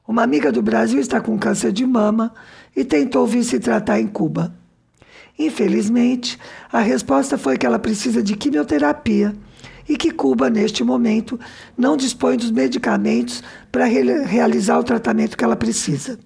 Uma 0.08 0.24
amiga 0.24 0.52
do 0.52 0.62
Brasil 0.62 1.00
está 1.00 1.22
com 1.22 1.38
câncer 1.38 1.72
de 1.72 1.86
mama 1.86 2.34
e 2.76 2.84
tentou 2.84 3.26
vir 3.26 3.44
se 3.44 3.60
tratar 3.60 4.00
em 4.00 4.08
Cuba. 4.08 4.54
Infelizmente, 5.38 6.38
a 6.72 6.80
resposta 6.80 7.38
foi 7.38 7.58
que 7.58 7.66
ela 7.66 7.80
precisa 7.80 8.22
de 8.22 8.36
quimioterapia 8.36 9.36
e 9.88 9.98
que 9.98 10.12
Cuba, 10.12 10.50
neste 10.50 10.84
momento, 10.84 11.40
não 11.78 11.98
dispõe 11.98 12.38
dos 12.38 12.52
medicamentos 12.52 13.42
para 13.72 13.86
re 13.86 14.04
realizar 14.24 14.78
o 14.78 14.84
tratamento 14.84 15.36
que 15.36 15.44
ela 15.44 15.56
precisa. 15.56 16.20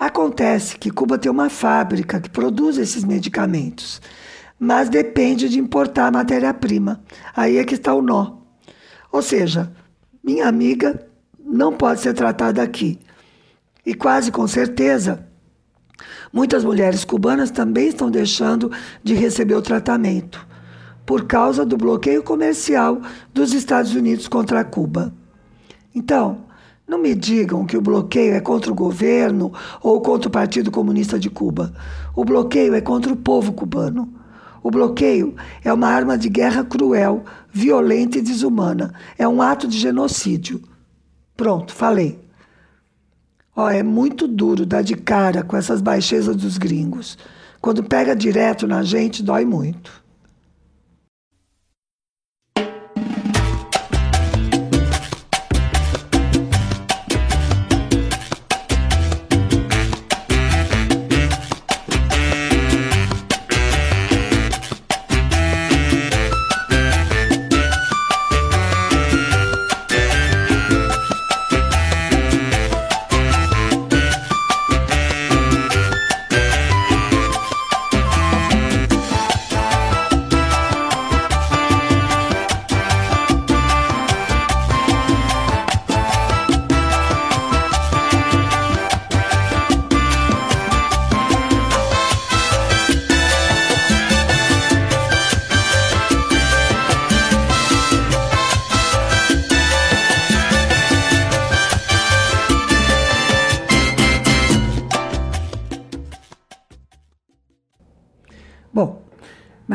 Acontece 0.00 0.78
que 0.78 0.90
Cuba 0.90 1.18
tem 1.18 1.30
uma 1.30 1.50
fábrica 1.50 2.18
que 2.18 2.30
produz 2.30 2.78
esses 2.78 3.04
medicamentos, 3.04 4.00
mas 4.58 4.88
depende 4.88 5.46
de 5.46 5.58
importar 5.58 6.10
matéria-prima. 6.10 7.02
Aí 7.36 7.58
é 7.58 7.64
que 7.64 7.74
está 7.74 7.92
o 7.92 8.00
nó. 8.00 8.38
Ou 9.12 9.20
seja, 9.20 9.70
minha 10.24 10.48
amiga 10.48 11.06
não 11.38 11.74
pode 11.74 12.00
ser 12.00 12.14
tratada 12.14 12.62
aqui. 12.62 12.98
E 13.84 13.92
quase 13.92 14.32
com 14.32 14.46
certeza, 14.46 15.28
muitas 16.32 16.64
mulheres 16.64 17.04
cubanas 17.04 17.50
também 17.50 17.88
estão 17.88 18.10
deixando 18.10 18.72
de 19.04 19.12
receber 19.12 19.54
o 19.54 19.60
tratamento 19.60 20.48
por 21.04 21.26
causa 21.26 21.62
do 21.62 21.76
bloqueio 21.76 22.22
comercial 22.22 23.02
dos 23.34 23.52
Estados 23.52 23.94
Unidos 23.94 24.28
contra 24.28 24.64
Cuba. 24.64 25.12
Então, 25.94 26.46
não 26.90 26.98
me 26.98 27.14
digam 27.14 27.64
que 27.64 27.76
o 27.76 27.80
bloqueio 27.80 28.34
é 28.34 28.40
contra 28.40 28.72
o 28.72 28.74
governo 28.74 29.52
ou 29.80 30.00
contra 30.00 30.28
o 30.28 30.32
Partido 30.32 30.72
Comunista 30.72 31.20
de 31.20 31.30
Cuba. 31.30 31.72
O 32.16 32.24
bloqueio 32.24 32.74
é 32.74 32.80
contra 32.80 33.12
o 33.12 33.16
povo 33.16 33.52
cubano. 33.52 34.12
O 34.60 34.72
bloqueio 34.72 35.36
é 35.62 35.72
uma 35.72 35.86
arma 35.86 36.18
de 36.18 36.28
guerra 36.28 36.64
cruel, 36.64 37.22
violenta 37.52 38.18
e 38.18 38.20
desumana. 38.20 38.92
É 39.16 39.28
um 39.28 39.40
ato 39.40 39.68
de 39.68 39.78
genocídio. 39.78 40.60
Pronto, 41.36 41.72
falei. 41.72 42.18
Ó, 43.54 43.70
é 43.70 43.84
muito 43.84 44.26
duro 44.26 44.66
dar 44.66 44.82
de 44.82 44.96
cara 44.96 45.44
com 45.44 45.56
essas 45.56 45.80
baixezas 45.80 46.34
dos 46.34 46.58
gringos. 46.58 47.16
Quando 47.60 47.84
pega 47.84 48.16
direto 48.16 48.66
na 48.66 48.82
gente, 48.82 49.22
dói 49.22 49.44
muito. 49.44 49.92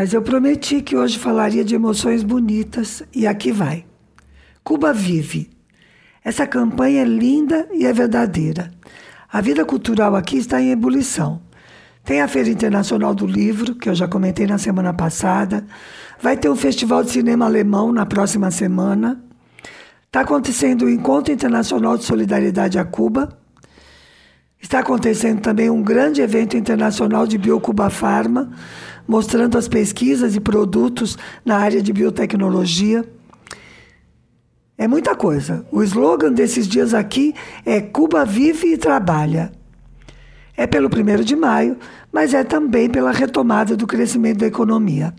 Mas 0.06 0.14
eu 0.14 0.22
prometi 0.22 0.84
que 0.84 0.96
hoje 0.96 1.18
falaria 1.18 1.66
de 1.66 1.74
emoções 1.74 2.22
bonitas 2.22 3.02
e 3.12 3.26
aqui 3.26 3.52
vai. 3.52 3.88
Cuba 4.64 4.94
vive. 4.94 5.50
Essa 6.24 6.46
campanha 6.46 7.02
é 7.02 7.06
linda 7.06 7.68
e 7.74 7.88
é 7.88 7.92
verdadeira. 7.92 8.72
A 9.34 9.42
vida 9.42 9.66
cultural 9.66 10.16
aqui 10.16 10.38
está 10.38 10.62
em 10.62 10.70
ebulição. 10.70 11.42
Tem 12.04 12.22
a 12.22 12.28
Feira 12.28 12.50
Internacional 12.50 13.16
do 13.16 13.26
Livro, 13.26 13.74
que 13.74 13.90
eu 13.90 13.96
já 13.96 14.08
comentei 14.08 14.46
na 14.46 14.60
semana 14.60 14.94
passada. 14.94 15.66
Vai 16.22 16.38
ter 16.38 16.50
um 16.50 16.56
festival 16.56 17.04
de 17.04 17.10
cinema 17.10 17.46
alemão 17.46 17.92
na 17.92 18.06
próxima 18.06 18.52
semana. 18.52 19.20
Está 20.06 20.22
acontecendo 20.22 20.86
o 20.86 20.90
Encontro 20.92 21.34
Internacional 21.34 21.98
de 21.98 22.04
Solidariedade 22.04 22.78
a 22.78 22.86
Cuba. 22.86 23.40
Está 24.62 24.80
acontecendo 24.82 25.42
também 25.42 25.68
um 25.68 25.82
grande 25.82 26.22
evento 26.22 26.56
internacional 26.56 27.26
de 27.26 27.40
Biocuba 27.40 27.90
Pharma, 27.90 28.52
mostrando 29.08 29.58
as 29.58 29.68
pesquisas 29.68 30.36
e 30.36 30.40
produtos 30.40 31.18
na 31.44 31.58
área 31.58 31.82
de 31.82 31.94
biotecnologia. 31.94 33.06
É 34.78 34.88
muita 34.88 35.16
coisa. 35.16 35.66
O 35.72 35.82
slogan 35.84 36.32
desses 36.32 36.68
dias 36.68 36.94
aqui 36.94 37.34
é 37.66 37.80
Cuba 37.80 38.26
vive 38.26 38.74
e 38.74 38.78
trabalha. 38.78 39.52
É 40.58 40.66
pelo 40.66 40.88
1 40.88 41.24
de 41.24 41.36
maio, 41.36 41.78
mas 42.12 42.34
é 42.34 42.44
também 42.44 42.90
pela 42.90 43.12
retomada 43.12 43.76
do 43.76 43.88
crescimento 43.88 44.40
da 44.40 44.48
economia. 44.48 45.14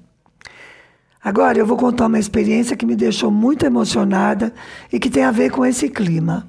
Agora 1.23 1.59
eu 1.59 1.67
vou 1.67 1.77
contar 1.77 2.07
uma 2.07 2.19
experiência 2.19 2.77
que 2.77 2.87
me 2.87 2.95
deixou 2.95 3.31
muito 3.31 3.67
emocionada 3.67 4.55
e 4.93 4.99
que 4.99 5.11
tem 5.11 5.25
a 5.25 5.31
ver 5.31 5.51
com 5.51 5.67
esse 5.67 5.89
clima. 5.89 6.47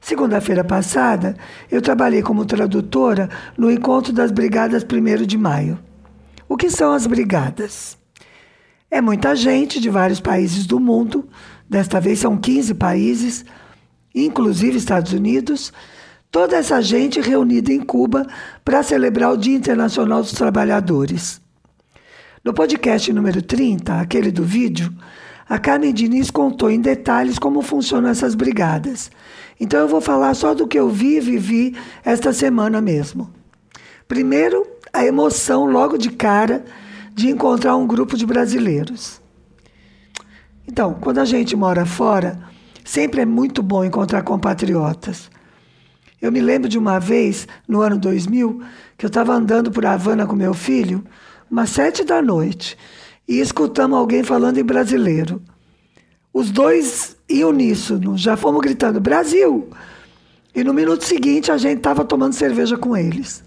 Segunda-feira 0.00 0.62
passada, 0.62 1.34
eu 1.70 1.80
trabalhei 1.80 2.22
como 2.22 2.44
tradutora 2.44 3.28
no 3.56 3.70
encontro 3.70 4.12
das 4.12 4.30
Brigadas 4.30 4.84
1 4.84 5.24
de 5.26 5.38
Maio. 5.38 5.78
O 6.48 6.56
que 6.56 6.70
são 6.70 6.92
as 6.92 7.06
brigadas? 7.06 7.96
É 8.90 9.00
muita 9.00 9.34
gente 9.34 9.80
de 9.80 9.88
vários 9.88 10.20
países 10.20 10.66
do 10.66 10.78
mundo, 10.78 11.28
desta 11.68 12.00
vez 12.00 12.18
são 12.18 12.36
15 12.36 12.74
países, 12.74 13.44
inclusive 14.14 14.76
Estados 14.76 15.12
Unidos, 15.12 15.72
toda 16.30 16.56
essa 16.56 16.80
gente 16.82 17.20
reunida 17.20 17.72
em 17.72 17.80
Cuba 17.80 18.26
para 18.64 18.82
celebrar 18.82 19.32
o 19.32 19.36
Dia 19.36 19.56
Internacional 19.56 20.20
dos 20.20 20.32
Trabalhadores. 20.32 21.40
No 22.44 22.52
podcast 22.52 23.10
número 23.12 23.40
30, 23.40 24.00
aquele 24.00 24.30
do 24.30 24.44
vídeo, 24.44 24.92
a 25.48 25.58
Carmen 25.58 25.94
Diniz 25.94 26.30
contou 26.30 26.70
em 26.70 26.80
detalhes 26.80 27.38
como 27.38 27.62
funcionam 27.62 28.10
essas 28.10 28.34
brigadas. 28.34 29.10
Então 29.58 29.80
eu 29.80 29.88
vou 29.88 30.00
falar 30.00 30.34
só 30.34 30.54
do 30.54 30.68
que 30.68 30.78
eu 30.78 30.90
vi 30.90 31.16
e 31.16 31.20
vivi 31.20 31.76
esta 32.04 32.32
semana 32.32 32.80
mesmo. 32.80 33.30
Primeiro, 34.06 34.66
a 34.94 35.04
emoção 35.04 35.66
logo 35.66 35.98
de 35.98 36.08
cara 36.10 36.64
de 37.12 37.28
encontrar 37.28 37.76
um 37.76 37.86
grupo 37.86 38.16
de 38.16 38.24
brasileiros. 38.24 39.20
Então, 40.66 40.94
quando 40.94 41.18
a 41.18 41.24
gente 41.24 41.56
mora 41.56 41.84
fora, 41.84 42.38
sempre 42.84 43.20
é 43.20 43.26
muito 43.26 43.60
bom 43.60 43.84
encontrar 43.84 44.22
compatriotas. 44.22 45.28
Eu 46.22 46.30
me 46.30 46.40
lembro 46.40 46.68
de 46.68 46.78
uma 46.78 47.00
vez, 47.00 47.46
no 47.66 47.82
ano 47.82 47.98
2000, 47.98 48.62
que 48.96 49.04
eu 49.04 49.08
estava 49.08 49.34
andando 49.34 49.70
por 49.70 49.84
Havana 49.84 50.26
com 50.26 50.36
meu 50.36 50.54
filho, 50.54 51.04
umas 51.50 51.70
sete 51.70 52.04
da 52.04 52.22
noite, 52.22 52.78
e 53.28 53.40
escutamos 53.40 53.98
alguém 53.98 54.22
falando 54.22 54.58
em 54.58 54.64
brasileiro. 54.64 55.42
Os 56.32 56.50
dois 56.50 57.16
em 57.28 57.44
uníssono, 57.44 58.16
já 58.16 58.36
fomos 58.36 58.60
gritando 58.60 59.00
Brasil! 59.00 59.68
E 60.54 60.62
no 60.62 60.72
minuto 60.72 61.04
seguinte 61.04 61.50
a 61.50 61.58
gente 61.58 61.78
estava 61.78 62.04
tomando 62.04 62.32
cerveja 62.32 62.78
com 62.78 62.96
eles. 62.96 63.42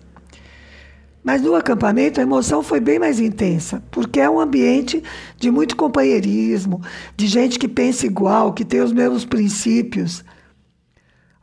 Mas 1.28 1.42
no 1.42 1.56
acampamento 1.56 2.22
a 2.22 2.24
emoção 2.24 2.64
foi 2.64 2.80
bem 2.80 2.98
mais 2.98 3.20
intensa, 3.20 3.84
porque 3.92 4.22
é 4.22 4.30
um 4.30 4.40
ambiente 4.40 5.04
de 5.36 5.52
muito 5.52 5.76
companheirismo, 5.76 6.82
de 7.18 7.28
gente 7.28 7.60
que 7.60 7.68
pensa 7.68 8.06
igual, 8.06 8.54
que 8.54 8.64
tem 8.64 8.80
os 8.80 8.94
mesmos 8.94 9.26
princípios. 9.26 10.24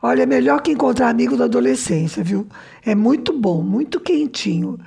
Olha, 0.01 0.23
é 0.23 0.27
melhor 0.27 0.63
que 0.63 0.73
encontrar 0.73 1.11
amigo 1.11 1.37
da 1.37 1.45
adolescência, 1.45 2.25
viu? 2.25 2.47
É 2.83 2.95
muito 2.95 3.31
bom, 3.31 3.61
muito 3.61 4.01
quentinho. 4.01 4.79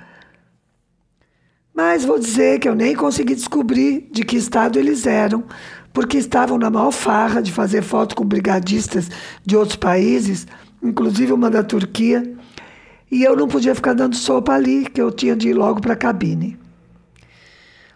Mas 1.76 2.04
vou 2.04 2.18
dizer 2.18 2.60
que 2.60 2.68
eu 2.68 2.74
nem 2.74 2.96
consegui 2.96 3.36
descobrir 3.36 4.10
de 4.12 4.26
que 4.26 4.36
estado 4.36 4.80
eles 4.80 5.06
eram, 5.06 5.44
porque 5.94 6.18
estavam 6.18 6.58
na 6.58 6.72
maior 6.72 6.90
farra 6.90 7.40
de 7.40 7.54
fazer 7.54 7.84
foto 7.84 8.16
com 8.16 8.26
brigadistas 8.26 9.12
de 9.46 9.56
outros 9.56 9.76
países, 9.76 10.48
inclusive 10.82 11.34
uma 11.34 11.52
da 11.52 11.62
Turquia, 11.62 12.36
e 13.10 13.24
eu 13.24 13.36
não 13.36 13.48
podia 13.48 13.74
ficar 13.74 13.94
dando 13.94 14.16
sopa 14.16 14.54
ali, 14.54 14.86
que 14.86 15.02
eu 15.02 15.12
tinha 15.12 15.36
de 15.36 15.50
ir 15.50 15.54
logo 15.54 15.82
para 15.82 15.94
a 15.94 15.98
cabine. 15.98 16.58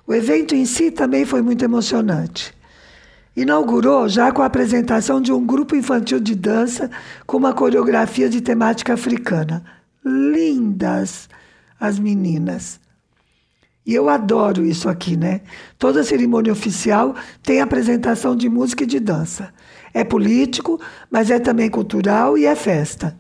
O 0.07 0.13
evento 0.13 0.55
em 0.55 0.65
si 0.65 0.91
também 0.91 1.25
foi 1.25 1.41
muito 1.41 1.63
emocionante. 1.63 2.53
Inaugurou 3.35 4.09
já 4.09 4.31
com 4.31 4.41
a 4.41 4.45
apresentação 4.45 5.21
de 5.21 5.31
um 5.31 5.45
grupo 5.45 5.75
infantil 5.75 6.19
de 6.19 6.35
dança 6.35 6.89
com 7.25 7.37
uma 7.37 7.53
coreografia 7.53 8.29
de 8.29 8.41
temática 8.41 8.93
africana. 8.93 9.63
Lindas 10.03 11.29
as 11.79 11.97
meninas. 11.97 12.79
E 13.85 13.95
eu 13.95 14.09
adoro 14.09 14.63
isso 14.63 14.87
aqui, 14.87 15.17
né? 15.17 15.41
Toda 15.79 16.03
cerimônia 16.03 16.53
oficial 16.53 17.15
tem 17.41 17.61
apresentação 17.61 18.35
de 18.35 18.47
música 18.47 18.83
e 18.83 18.87
de 18.87 18.99
dança. 18.99 19.51
É 19.93 20.03
político, 20.03 20.79
mas 21.09 21.31
é 21.31 21.39
também 21.39 21.69
cultural 21.69 22.37
e 22.37 22.45
é 22.45 22.55
festa. 22.55 23.17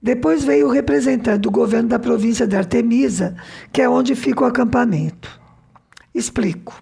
Depois 0.00 0.44
veio 0.44 0.68
o 0.68 0.70
representante 0.70 1.40
do 1.40 1.50
governo 1.50 1.88
da 1.88 1.98
província 1.98 2.46
de 2.46 2.56
Artemisa, 2.56 3.36
que 3.72 3.82
é 3.82 3.88
onde 3.88 4.14
fica 4.14 4.44
o 4.44 4.46
acampamento. 4.46 5.28
Explico. 6.14 6.80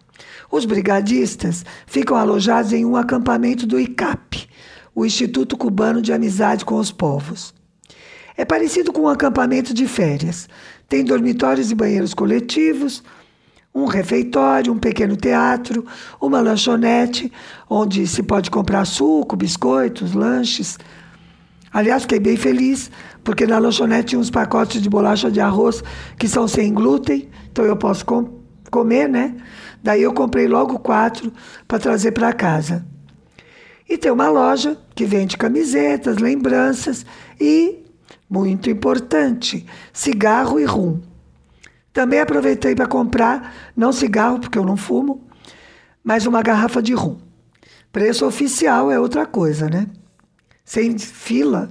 Os 0.50 0.64
brigadistas 0.64 1.64
ficam 1.86 2.16
alojados 2.16 2.72
em 2.72 2.84
um 2.84 2.96
acampamento 2.96 3.66
do 3.66 3.80
ICAP, 3.80 4.48
o 4.94 5.04
Instituto 5.04 5.56
Cubano 5.56 6.00
de 6.00 6.12
Amizade 6.12 6.64
com 6.64 6.76
os 6.76 6.92
Povos. 6.92 7.54
É 8.36 8.44
parecido 8.44 8.92
com 8.92 9.02
um 9.02 9.08
acampamento 9.08 9.72
de 9.72 9.86
férias. 9.86 10.48
Tem 10.88 11.02
dormitórios 11.02 11.70
e 11.70 11.74
banheiros 11.74 12.12
coletivos, 12.12 13.02
um 13.74 13.86
refeitório, 13.86 14.72
um 14.72 14.78
pequeno 14.78 15.16
teatro, 15.16 15.84
uma 16.20 16.40
lanchonete, 16.40 17.32
onde 17.68 18.06
se 18.06 18.22
pode 18.22 18.50
comprar 18.50 18.84
suco, 18.84 19.36
biscoitos, 19.36 20.12
lanches. 20.12 20.78
Aliás, 21.72 22.02
fiquei 22.02 22.20
bem 22.20 22.36
feliz, 22.36 22.90
porque 23.22 23.46
na 23.46 23.58
lanchonete 23.58 24.10
tinha 24.10 24.18
uns 24.18 24.30
pacotes 24.30 24.80
de 24.80 24.88
bolacha 24.88 25.30
de 25.30 25.40
arroz 25.40 25.82
que 26.18 26.28
são 26.28 26.46
sem 26.46 26.72
glúten, 26.72 27.28
então 27.50 27.64
eu 27.64 27.76
posso 27.76 28.04
com 28.04 28.40
comer, 28.70 29.08
né? 29.08 29.34
Daí 29.82 30.02
eu 30.02 30.12
comprei 30.12 30.48
logo 30.48 30.78
quatro 30.78 31.32
para 31.66 31.78
trazer 31.78 32.12
para 32.12 32.32
casa. 32.32 32.84
E 33.88 33.96
tem 33.96 34.10
uma 34.10 34.28
loja 34.28 34.76
que 34.94 35.04
vende 35.04 35.36
camisetas, 35.36 36.18
lembranças 36.18 37.06
e, 37.40 37.84
muito 38.28 38.68
importante, 38.68 39.64
cigarro 39.92 40.58
e 40.58 40.64
rum. 40.64 41.00
Também 41.92 42.20
aproveitei 42.20 42.74
para 42.74 42.86
comprar, 42.86 43.54
não 43.76 43.92
cigarro, 43.92 44.40
porque 44.40 44.58
eu 44.58 44.64
não 44.64 44.76
fumo, 44.76 45.24
mas 46.02 46.26
uma 46.26 46.42
garrafa 46.42 46.82
de 46.82 46.92
rum. 46.92 47.18
Preço 47.92 48.26
oficial 48.26 48.90
é 48.90 48.98
outra 48.98 49.24
coisa, 49.24 49.68
né? 49.70 49.86
Sem 50.66 50.98
fila. 50.98 51.70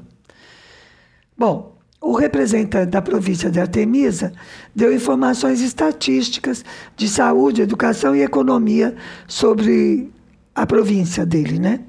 Bom, 1.38 1.77
o 1.99 2.13
representante 2.13 2.91
da 2.91 3.01
província 3.01 3.51
de 3.51 3.60
Artemisa 3.60 4.31
deu 4.73 4.93
informações 4.93 5.60
estatísticas 5.60 6.63
de 6.95 7.10
saúde, 7.10 7.62
educação 7.62 8.15
e 8.15 8.21
economia 8.21 8.95
sobre 9.27 10.10
a 10.55 10.65
província 10.65 11.25
dele, 11.25 11.60
né? 11.60 11.81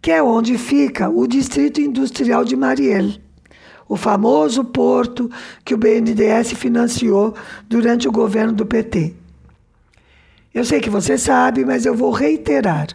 Que 0.00 0.10
é 0.10 0.22
onde 0.22 0.56
fica 0.56 1.10
o 1.10 1.26
Distrito 1.26 1.82
Industrial 1.82 2.44
de 2.46 2.56
Mariel, 2.56 3.10
o 3.86 3.96
famoso 3.96 4.64
porto 4.64 5.30
que 5.64 5.74
o 5.74 5.78
BNDES 5.78 6.52
financiou 6.54 7.34
durante 7.68 8.08
o 8.08 8.12
governo 8.12 8.54
do 8.54 8.64
PT. 8.64 9.14
Eu 10.54 10.64
sei 10.64 10.80
que 10.80 10.88
você 10.88 11.18
sabe, 11.18 11.62
mas 11.62 11.84
eu 11.84 11.94
vou 11.94 12.10
reiterar. 12.10 12.86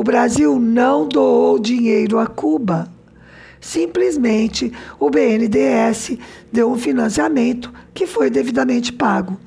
O 0.00 0.02
Brasil 0.02 0.58
não 0.58 1.06
doou 1.06 1.58
dinheiro 1.58 2.18
a 2.18 2.26
Cuba 2.26 2.88
Simplesmente 3.60 4.72
o 4.98 5.10
BNDES 5.10 6.16
deu 6.50 6.72
um 6.72 6.78
financiamento 6.78 7.70
que 7.92 8.06
foi 8.06 8.30
devidamente 8.30 8.94
pago. 8.94 9.38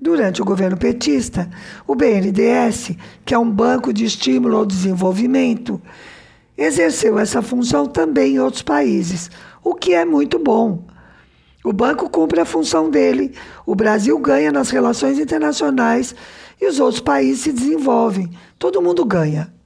Durante 0.00 0.40
o 0.40 0.44
governo 0.46 0.78
petista, 0.78 1.50
o 1.86 1.94
BNDES, 1.94 2.92
que 3.26 3.34
é 3.34 3.38
um 3.38 3.50
banco 3.50 3.92
de 3.92 4.06
estímulo 4.06 4.56
ao 4.56 4.64
desenvolvimento, 4.64 5.78
exerceu 6.56 7.18
essa 7.18 7.42
função 7.42 7.84
também 7.84 8.36
em 8.36 8.40
outros 8.40 8.62
países, 8.62 9.30
o 9.62 9.74
que 9.74 9.92
é 9.92 10.06
muito 10.06 10.38
bom. 10.38 10.86
O 11.62 11.74
banco 11.74 12.08
cumpre 12.08 12.40
a 12.40 12.46
função 12.46 12.88
dele, 12.88 13.34
o 13.66 13.74
Brasil 13.74 14.18
ganha 14.18 14.50
nas 14.50 14.70
relações 14.70 15.18
internacionais 15.18 16.14
e 16.58 16.66
os 16.66 16.80
outros 16.80 17.02
países 17.02 17.40
se 17.40 17.52
desenvolvem. 17.52 18.30
Todo 18.58 18.80
mundo 18.80 19.04
ganha. 19.04 19.57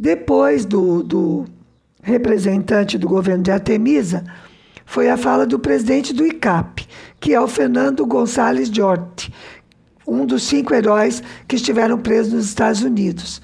Depois 0.00 0.64
do, 0.64 1.02
do 1.02 1.44
representante 2.00 2.96
do 2.96 3.08
governo 3.08 3.42
de 3.42 3.50
Artemisa, 3.50 4.24
foi 4.86 5.10
a 5.10 5.16
fala 5.16 5.44
do 5.44 5.58
presidente 5.58 6.14
do 6.14 6.24
ICAP, 6.24 6.86
que 7.18 7.34
é 7.34 7.40
o 7.40 7.48
Fernando 7.48 8.06
Gonçalves 8.06 8.68
Jorte, 8.68 9.34
um 10.06 10.24
dos 10.24 10.44
cinco 10.44 10.72
heróis 10.72 11.20
que 11.48 11.56
estiveram 11.56 11.98
presos 11.98 12.32
nos 12.32 12.46
Estados 12.46 12.80
Unidos. 12.80 13.42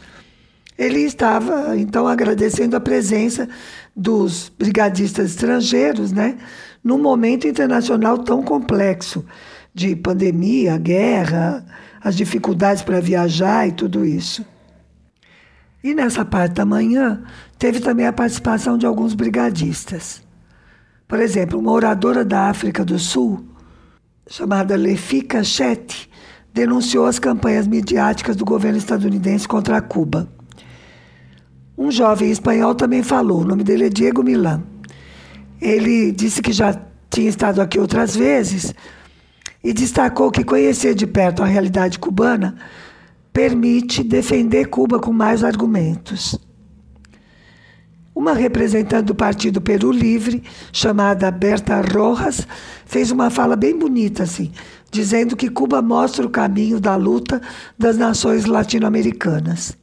Ele 0.79 1.01
estava, 1.01 1.77
então, 1.77 2.07
agradecendo 2.07 2.77
a 2.77 2.81
presença 2.81 3.49
dos 3.95 4.49
brigadistas 4.57 5.31
estrangeiros, 5.31 6.13
né, 6.13 6.39
num 6.85 6.99
momento 6.99 7.49
internacional 7.49 8.19
tão 8.19 8.45
complexo 8.45 9.27
de 9.75 9.97
pandemia, 9.97 10.79
guerra, 10.79 11.67
as 12.01 12.15
dificuldades 12.15 12.81
para 12.81 13.01
viajar 13.01 13.67
e 13.67 13.73
tudo 13.73 14.05
isso. 14.05 14.54
E 15.85 15.95
nessa 15.95 16.25
parte 16.25 16.55
da 16.55 16.65
manhã, 16.65 17.23
teve 17.59 17.79
também 17.79 18.07
a 18.07 18.13
participação 18.13 18.79
de 18.79 18.87
alguns 18.87 19.13
brigadistas. 19.13 20.23
Por 21.07 21.21
exemplo, 21.21 21.59
uma 21.59 21.73
oradora 21.73 22.25
da 22.25 22.49
África 22.49 22.83
do 22.83 22.99
Sul, 22.99 23.45
chamada 24.27 24.77
Lefika 24.77 25.45
Chet, 25.45 26.11
denunciou 26.55 27.05
as 27.05 27.19
campanhas 27.19 27.67
midiáticas 27.67 28.35
do 28.35 28.47
governo 28.47 28.79
estadunidense 28.79 29.47
contra 29.47 29.83
Cuba. 29.83 30.27
Um 31.77 31.91
jovem 31.91 32.31
espanhol 32.31 32.75
também 32.75 33.03
falou, 33.03 33.43
o 33.43 33.45
nome 33.45 33.63
dele 33.63 33.85
é 33.85 33.91
Diego 33.91 34.23
Milan. 34.23 34.63
Ele 35.61 36.13
disse 36.13 36.41
que 36.41 36.53
já 36.53 36.81
tinha 37.11 37.29
estado 37.29 37.61
aqui 37.61 37.79
outras 37.79 38.17
vezes 38.17 38.73
e 39.63 39.75
destacou 39.75 40.31
que 40.31 40.45
conhecer 40.45 40.95
de 40.95 41.07
perto 41.07 41.43
a 41.43 41.47
realidade 41.47 41.99
cubana 41.99 42.57
permite 43.35 44.05
defender 44.05 44.67
Cuba 44.67 45.01
com 45.01 45.13
mais 45.13 45.43
argumentos. 45.43 46.39
Uma 48.15 48.33
representante 48.33 49.07
do 49.07 49.15
Partido 49.15 49.61
Peru 49.61 49.91
Livre, 49.91 50.45
chamada 50.73 51.33
Berta 51.33 51.81
Rojas, 51.81 52.47
fez 52.87 53.11
uma 53.11 53.31
fala 53.31 53.57
bem 53.57 53.77
bonita 53.77 54.23
assim, 54.23 54.53
dizendo 54.89 55.37
que 55.37 55.51
Cuba 55.51 55.83
mostra 55.83 56.25
o 56.25 56.31
caminho 56.31 56.79
da 56.79 56.95
luta 56.95 57.43
das 57.77 57.99
nações 57.99 58.45
latino-americanas. 58.45 59.77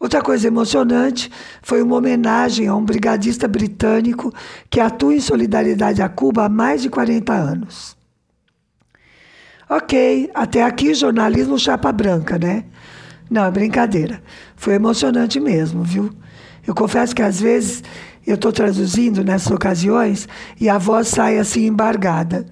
Outra 0.00 0.20
coisa 0.20 0.48
emocionante 0.48 1.30
foi 1.62 1.80
uma 1.80 1.94
homenagem 1.94 2.66
a 2.66 2.74
um 2.74 2.84
brigadista 2.84 3.46
britânico 3.46 4.34
que 4.68 4.80
atua 4.80 5.14
em 5.14 5.20
solidariedade 5.20 6.02
a 6.02 6.08
Cuba 6.08 6.46
há 6.46 6.48
mais 6.48 6.82
de 6.82 6.90
40 6.90 7.32
anos. 7.32 7.97
Ok, 9.68 10.30
até 10.34 10.62
aqui 10.62 10.94
jornalismo 10.94 11.58
chapa 11.58 11.92
branca, 11.92 12.38
né? 12.38 12.64
Não, 13.30 13.44
é 13.44 13.50
brincadeira. 13.50 14.22
Foi 14.56 14.74
emocionante 14.74 15.38
mesmo, 15.38 15.82
viu? 15.82 16.10
Eu 16.66 16.74
confesso 16.74 17.14
que 17.14 17.22
às 17.22 17.40
vezes 17.40 17.82
eu 18.26 18.34
estou 18.34 18.52
traduzindo 18.52 19.22
nessas 19.22 19.50
ocasiões 19.50 20.28
e 20.60 20.68
a 20.68 20.78
voz 20.78 21.08
sai 21.08 21.38
assim 21.38 21.66
embargada. 21.66 22.46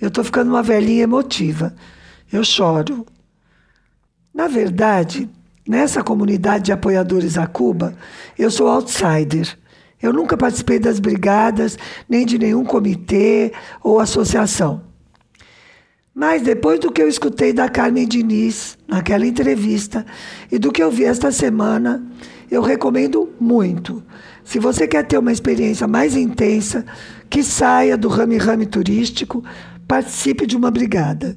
Eu 0.00 0.08
estou 0.08 0.22
ficando 0.22 0.50
uma 0.50 0.62
velhinha 0.62 1.02
emotiva. 1.02 1.74
Eu 2.32 2.44
choro. 2.44 3.04
Na 4.32 4.48
verdade, 4.48 5.28
Nessa 5.66 6.02
comunidade 6.02 6.64
de 6.64 6.72
apoiadores 6.72 7.38
a 7.38 7.46
Cuba, 7.46 7.94
eu 8.36 8.50
sou 8.50 8.66
outsider. 8.66 9.56
Eu 10.02 10.12
nunca 10.12 10.36
participei 10.36 10.80
das 10.80 10.98
brigadas, 10.98 11.78
nem 12.08 12.26
de 12.26 12.36
nenhum 12.36 12.64
comitê 12.64 13.52
ou 13.80 14.00
associação. 14.00 14.82
Mas 16.14 16.42
depois 16.42 16.78
do 16.78 16.92
que 16.92 17.00
eu 17.00 17.08
escutei 17.08 17.52
da 17.52 17.68
Carmen 17.68 18.06
Diniz 18.06 18.76
naquela 18.86 19.26
entrevista 19.26 20.04
e 20.50 20.58
do 20.58 20.70
que 20.70 20.82
eu 20.82 20.90
vi 20.90 21.04
esta 21.04 21.32
semana, 21.32 22.04
eu 22.50 22.60
recomendo 22.60 23.30
muito. 23.40 24.02
Se 24.44 24.58
você 24.58 24.86
quer 24.86 25.06
ter 25.06 25.16
uma 25.16 25.32
experiência 25.32 25.88
mais 25.88 26.14
intensa, 26.14 26.84
que 27.30 27.42
saia 27.42 27.96
do 27.96 28.08
rame-rame 28.08 28.66
turístico, 28.66 29.42
participe 29.88 30.46
de 30.46 30.54
uma 30.54 30.70
brigada. 30.70 31.34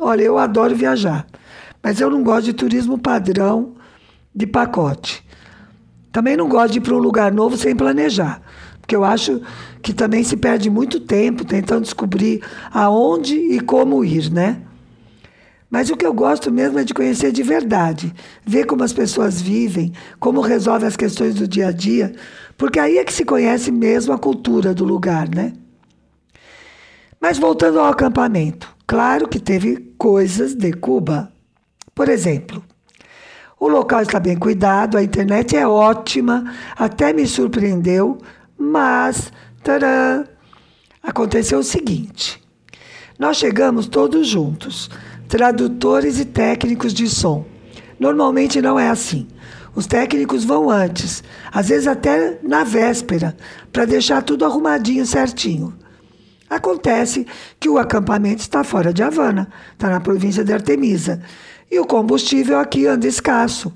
Olha, 0.00 0.22
eu 0.22 0.38
adoro 0.38 0.74
viajar. 0.74 1.24
Mas 1.80 2.00
eu 2.00 2.10
não 2.10 2.24
gosto 2.24 2.46
de 2.46 2.52
turismo 2.52 2.98
padrão 2.98 3.74
de 4.34 4.46
pacote. 4.46 5.24
Também 6.10 6.36
não 6.36 6.48
gosto 6.48 6.72
de 6.72 6.78
ir 6.78 6.82
para 6.82 6.94
um 6.94 6.98
lugar 6.98 7.32
novo 7.32 7.56
sem 7.56 7.76
planejar, 7.76 8.42
porque 8.88 8.96
eu 8.96 9.04
acho 9.04 9.42
que 9.82 9.92
também 9.92 10.24
se 10.24 10.34
perde 10.34 10.70
muito 10.70 10.98
tempo 10.98 11.44
tentando 11.44 11.82
descobrir 11.82 12.42
aonde 12.72 13.34
e 13.34 13.60
como 13.60 14.02
ir, 14.02 14.32
né? 14.32 14.62
Mas 15.68 15.90
o 15.90 15.96
que 15.96 16.06
eu 16.06 16.14
gosto 16.14 16.50
mesmo 16.50 16.78
é 16.78 16.84
de 16.84 16.94
conhecer 16.94 17.30
de 17.30 17.42
verdade, 17.42 18.10
ver 18.46 18.64
como 18.64 18.82
as 18.82 18.94
pessoas 18.94 19.42
vivem, 19.42 19.92
como 20.18 20.40
resolvem 20.40 20.88
as 20.88 20.96
questões 20.96 21.34
do 21.34 21.46
dia 21.46 21.68
a 21.68 21.70
dia, 21.70 22.14
porque 22.56 22.80
aí 22.80 22.96
é 22.96 23.04
que 23.04 23.12
se 23.12 23.26
conhece 23.26 23.70
mesmo 23.70 24.14
a 24.14 24.18
cultura 24.18 24.72
do 24.72 24.86
lugar, 24.86 25.28
né? 25.28 25.52
Mas 27.20 27.36
voltando 27.36 27.78
ao 27.80 27.92
acampamento, 27.92 28.74
claro 28.86 29.28
que 29.28 29.38
teve 29.38 29.92
coisas 29.98 30.54
de 30.54 30.72
Cuba. 30.72 31.30
Por 31.94 32.08
exemplo, 32.08 32.64
o 33.60 33.68
local 33.68 34.00
está 34.00 34.18
bem 34.18 34.38
cuidado, 34.38 34.96
a 34.96 35.02
internet 35.02 35.54
é 35.54 35.66
ótima, 35.66 36.54
até 36.74 37.12
me 37.12 37.26
surpreendeu, 37.26 38.16
mas 38.58 39.32
tcharam, 39.62 40.24
aconteceu 41.02 41.60
o 41.60 41.64
seguinte: 41.64 42.42
nós 43.18 43.36
chegamos 43.36 43.86
todos 43.86 44.26
juntos, 44.26 44.90
tradutores 45.28 46.18
e 46.18 46.24
técnicos 46.24 46.92
de 46.92 47.08
som. 47.08 47.46
Normalmente 47.98 48.60
não 48.60 48.78
é 48.78 48.88
assim. 48.88 49.26
Os 49.74 49.86
técnicos 49.86 50.44
vão 50.44 50.70
antes, 50.70 51.22
às 51.52 51.68
vezes 51.68 51.86
até 51.86 52.38
na 52.42 52.64
véspera, 52.64 53.36
para 53.72 53.84
deixar 53.84 54.22
tudo 54.22 54.44
arrumadinho 54.44 55.06
certinho. 55.06 55.72
Acontece 56.50 57.26
que 57.60 57.68
o 57.68 57.78
acampamento 57.78 58.40
está 58.40 58.64
fora 58.64 58.92
de 58.92 59.02
Havana, 59.02 59.48
está 59.72 59.90
na 59.90 60.00
província 60.00 60.42
de 60.42 60.52
Artemisa. 60.52 61.22
E 61.70 61.78
o 61.78 61.84
combustível 61.84 62.58
aqui 62.58 62.86
anda 62.86 63.06
escasso. 63.06 63.72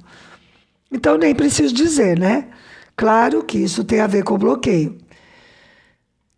Então 0.91 1.19
nem 1.19 1.35
preciso 1.35 1.75
dizer, 1.75 2.19
né? 2.19 2.49
Claro 2.97 3.43
que 3.43 3.59
isso 3.59 3.85
tem 3.85 4.01
a 4.01 4.07
ver 4.07 4.23
com 4.23 4.35
o 4.35 4.39
bloqueio. 4.39 4.99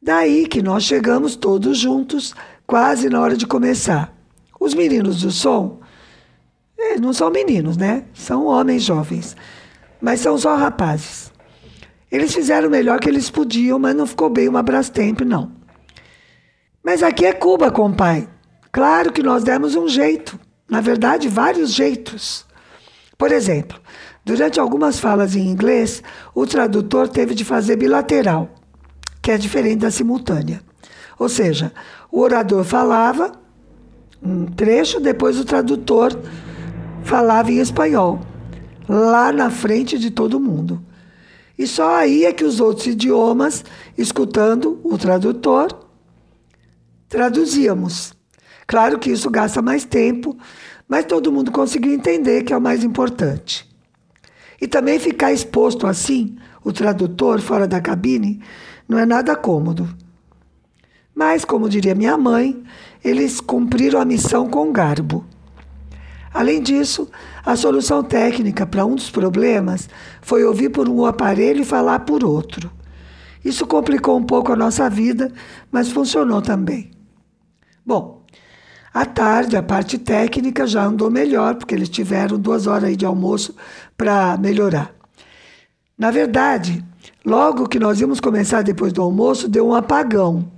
Daí 0.01 0.47
que 0.47 0.62
nós 0.62 0.85
chegamos 0.85 1.37
todos 1.37 1.79
juntos, 1.79 2.35
quase 2.67 3.09
na 3.09 3.21
hora 3.21 3.37
de 3.37 3.47
começar. 3.47 4.14
Os 4.61 4.75
meninos 4.75 5.23
do 5.23 5.31
som, 5.31 5.81
eh, 6.79 6.99
não 6.99 7.12
são 7.12 7.31
meninos, 7.31 7.77
né? 7.77 8.05
São 8.12 8.47
homens 8.47 8.83
jovens, 8.83 9.37
mas 10.01 10.21
são 10.21 10.37
só 10.38 10.57
rapazes. 10.57 11.33
Eles 12.11 12.35
fizeram 12.35 12.69
o 12.69 12.71
melhor 12.71 13.01
que 13.01 13.09
eles 13.09 13.31
podiam, 13.31 13.79
mas 13.79 13.97
não 13.97 14.07
ficou 14.07 14.31
bem 14.31 14.49
uma 14.49 14.62
Brastemp, 14.62 15.21
não. 15.23 15.53
Mas 16.83 17.03
aqui 17.03 17.25
é 17.25 17.33
Cuba, 17.33 17.71
compai. 17.71 18.29
Claro 18.71 19.12
que 19.12 19.23
nós 19.23 19.43
demos 19.43 19.75
um 19.75 19.88
jeito 19.88 20.38
na 20.69 20.81
verdade, 20.81 21.29
vários 21.29 21.73
jeitos. 21.73 22.45
Por 23.19 23.31
exemplo, 23.31 23.81
durante 24.24 24.58
algumas 24.58 24.98
falas 24.98 25.37
em 25.37 25.46
inglês, 25.46 26.02
o 26.34 26.46
tradutor 26.46 27.08
teve 27.08 27.34
de 27.34 27.44
fazer 27.44 27.76
bilateral, 27.76 28.48
que 29.20 29.30
é 29.30 29.38
diferente 29.38 29.80
da 29.80 29.90
simultânea. 29.90 30.62
Ou 31.18 31.28
seja, 31.28 31.72
o 32.10 32.20
orador 32.20 32.64
falava 32.64 33.32
um 34.22 34.46
trecho, 34.46 34.98
depois 35.00 35.38
o 35.38 35.44
tradutor 35.44 36.18
falava 37.02 37.52
em 37.52 37.58
espanhol, 37.58 38.20
lá 38.88 39.30
na 39.30 39.50
frente 39.50 39.98
de 39.98 40.10
todo 40.10 40.40
mundo. 40.40 40.82
E 41.56 41.66
só 41.66 41.96
aí 41.96 42.24
é 42.24 42.32
que 42.32 42.44
os 42.44 42.58
outros 42.58 42.87
idiomas, 42.87 43.64
escutando 43.96 44.80
o 44.82 44.98
tradutor, 44.98 45.68
traduzíamos. 47.08 48.12
Claro 48.66 48.98
que 48.98 49.10
isso 49.10 49.30
gasta 49.30 49.62
mais 49.62 49.84
tempo, 49.84 50.37
mas 50.88 51.04
todo 51.04 51.30
mundo 51.30 51.52
conseguiu 51.52 51.92
entender 51.92 52.42
que 52.42 52.52
é 52.52 52.56
o 52.56 52.60
mais 52.60 52.82
importante. 52.82 53.73
E 54.64 54.66
também 54.66 54.98
ficar 54.98 55.31
exposto 55.31 55.87
assim, 55.87 56.37
o 56.64 56.72
tradutor 56.72 57.38
fora 57.42 57.68
da 57.68 57.83
cabine, 57.83 58.40
não 58.88 58.98
é 58.98 59.05
nada 59.05 59.37
cômodo. 59.37 59.87
Mas, 61.14 61.44
como 61.44 61.68
diria 61.68 61.94
minha 61.94 62.16
mãe, 62.16 62.64
eles 63.05 63.42
cumpriram 63.42 64.00
a 64.00 64.07
missão 64.07 64.48
com 64.48 64.72
garbo. 64.72 65.22
Além 66.33 66.62
disso, 66.62 67.11
a 67.44 67.55
solução 67.57 68.03
técnica 68.03 68.64
para 68.64 68.87
um 68.87 68.94
dos 68.94 69.11
problemas 69.11 69.87
foi 70.22 70.42
ouvir 70.44 70.70
por 70.70 70.88
um 70.88 71.05
aparelho 71.05 71.61
e 71.61 71.66
falar 71.66 71.98
por 71.98 72.24
outro. 72.24 72.72
Isso 73.44 73.66
complicou 73.66 74.16
um 74.16 74.24
pouco 74.24 74.50
a 74.50 74.57
nossa 74.57 74.88
vida, 74.88 75.31
mas 75.70 75.92
funcionou 75.92 76.40
também. 76.40 76.90
Bom, 77.85 78.13
à 78.94 79.04
tarde, 79.04 79.57
a 79.57 79.62
parte 79.62 79.98
técnica 79.98 80.68
já 80.68 80.85
andou 80.85 81.11
melhor, 81.11 81.57
porque 81.57 81.74
eles 81.74 81.88
tiveram 81.88 82.38
duas 82.38 82.68
horas 82.68 82.85
aí 82.85 82.96
de 82.96 83.04
almoço 83.04 83.52
para 83.96 84.37
melhorar. 84.37 84.94
Na 85.98 86.12
verdade, 86.12 86.85
logo 87.24 87.68
que 87.68 87.80
nós 87.80 88.00
íamos 88.00 88.20
começar 88.20 88.62
depois 88.62 88.92
do 88.92 89.02
almoço, 89.02 89.48
deu 89.48 89.66
um 89.66 89.74
apagão. 89.74 90.48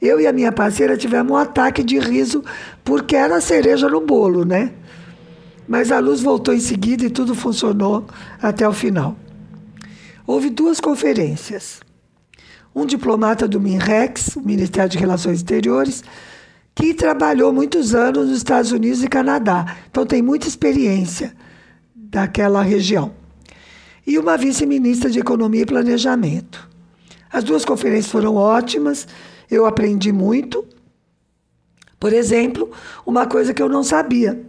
Eu 0.00 0.20
e 0.20 0.26
a 0.26 0.32
minha 0.32 0.52
parceira 0.52 0.96
tivemos 0.96 1.32
um 1.32 1.36
ataque 1.36 1.82
de 1.82 1.98
riso 1.98 2.44
porque 2.84 3.16
era 3.16 3.36
a 3.36 3.40
cereja 3.40 3.88
no 3.88 4.00
bolo, 4.00 4.44
né? 4.44 4.72
Mas 5.66 5.90
a 5.90 5.98
luz 5.98 6.20
voltou 6.20 6.54
em 6.54 6.60
seguida 6.60 7.04
e 7.04 7.10
tudo 7.10 7.34
funcionou 7.34 8.06
até 8.40 8.68
o 8.68 8.72
final. 8.72 9.16
Houve 10.24 10.48
duas 10.48 10.78
conferências. 10.78 11.80
um 12.72 12.86
diplomata 12.86 13.48
do 13.48 13.60
MINREX, 13.60 14.36
Ministério 14.36 14.90
de 14.90 14.98
Relações 14.98 15.38
Exteriores, 15.38 16.04
que 16.74 16.92
trabalhou 16.92 17.52
muitos 17.52 17.94
anos 17.94 18.28
nos 18.28 18.36
Estados 18.38 18.72
Unidos 18.72 19.02
e 19.02 19.08
Canadá. 19.08 19.76
Então 19.90 20.04
tem 20.04 20.20
muita 20.20 20.48
experiência 20.48 21.34
daquela 21.94 22.62
região. 22.62 23.12
E 24.06 24.18
uma 24.18 24.36
vice-ministra 24.36 25.08
de 25.08 25.20
Economia 25.20 25.62
e 25.62 25.66
Planejamento. 25.66 26.68
As 27.32 27.42
duas 27.42 27.64
conferências 27.64 28.10
foram 28.12 28.36
ótimas, 28.36 29.06
eu 29.50 29.66
aprendi 29.66 30.12
muito. 30.12 30.64
Por 31.98 32.12
exemplo, 32.12 32.70
uma 33.06 33.26
coisa 33.26 33.54
que 33.54 33.62
eu 33.62 33.68
não 33.68 33.82
sabia. 33.82 34.44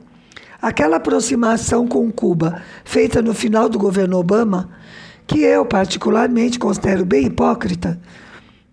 Aquela 0.62 0.98
aproximação 0.98 1.88
com 1.88 2.12
Cuba, 2.12 2.62
feita 2.84 3.22
no 3.22 3.34
final 3.34 3.70
do 3.70 3.78
governo 3.78 4.18
Obama, 4.18 4.70
que 5.28 5.40
eu 5.42 5.66
particularmente 5.66 6.60
considero 6.60 7.06
bem 7.06 7.28
hipócrita, 7.28 8.00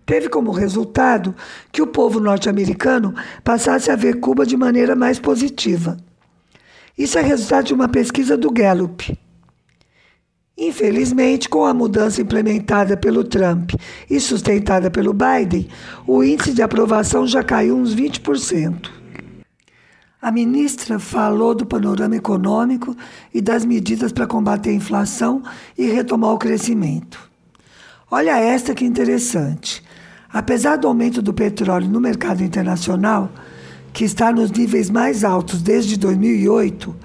teve 0.05 0.29
como 0.29 0.51
resultado 0.51 1.35
que 1.71 1.81
o 1.81 1.87
povo 1.87 2.19
norte-americano 2.19 3.13
passasse 3.43 3.91
a 3.91 3.95
ver 3.95 4.19
Cuba 4.19 4.45
de 4.45 4.57
maneira 4.57 4.95
mais 4.95 5.19
positiva. 5.19 5.97
Isso 6.97 7.17
é 7.17 7.21
resultado 7.21 7.65
de 7.65 7.73
uma 7.73 7.87
pesquisa 7.87 8.37
do 8.37 8.51
Gallup. 8.51 9.17
Infelizmente, 10.55 11.49
com 11.49 11.65
a 11.65 11.73
mudança 11.73 12.21
implementada 12.21 12.95
pelo 12.95 13.23
Trump 13.23 13.71
e 14.09 14.19
sustentada 14.19 14.91
pelo 14.91 15.11
Biden, 15.11 15.67
o 16.05 16.23
índice 16.23 16.53
de 16.53 16.61
aprovação 16.61 17.25
já 17.25 17.43
caiu 17.43 17.75
uns 17.75 17.95
20%. 17.95 18.91
A 20.21 20.31
ministra 20.31 20.99
falou 20.99 21.53
do 21.53 21.65
panorama 21.65 22.15
econômico 22.15 22.95
e 23.33 23.41
das 23.41 23.65
medidas 23.65 24.11
para 24.11 24.27
combater 24.27 24.69
a 24.69 24.73
inflação 24.73 25.41
e 25.77 25.87
retomar 25.87 26.31
o 26.31 26.37
crescimento. 26.37 27.19
Olha 28.09 28.37
esta 28.37 28.75
que 28.75 28.85
interessante. 28.85 29.83
Apesar 30.33 30.77
do 30.77 30.87
aumento 30.87 31.21
do 31.21 31.31
petróleo 31.31 31.87
no 31.87 32.01
mercado 32.01 32.43
internacional, 32.43 33.31
que 33.93 34.03
está 34.03 34.31
nos 34.31 34.49
níveis 34.49 34.89
mais 34.89 35.23
altos 35.23 35.61
desde 35.61 35.95
2008, 35.95 36.95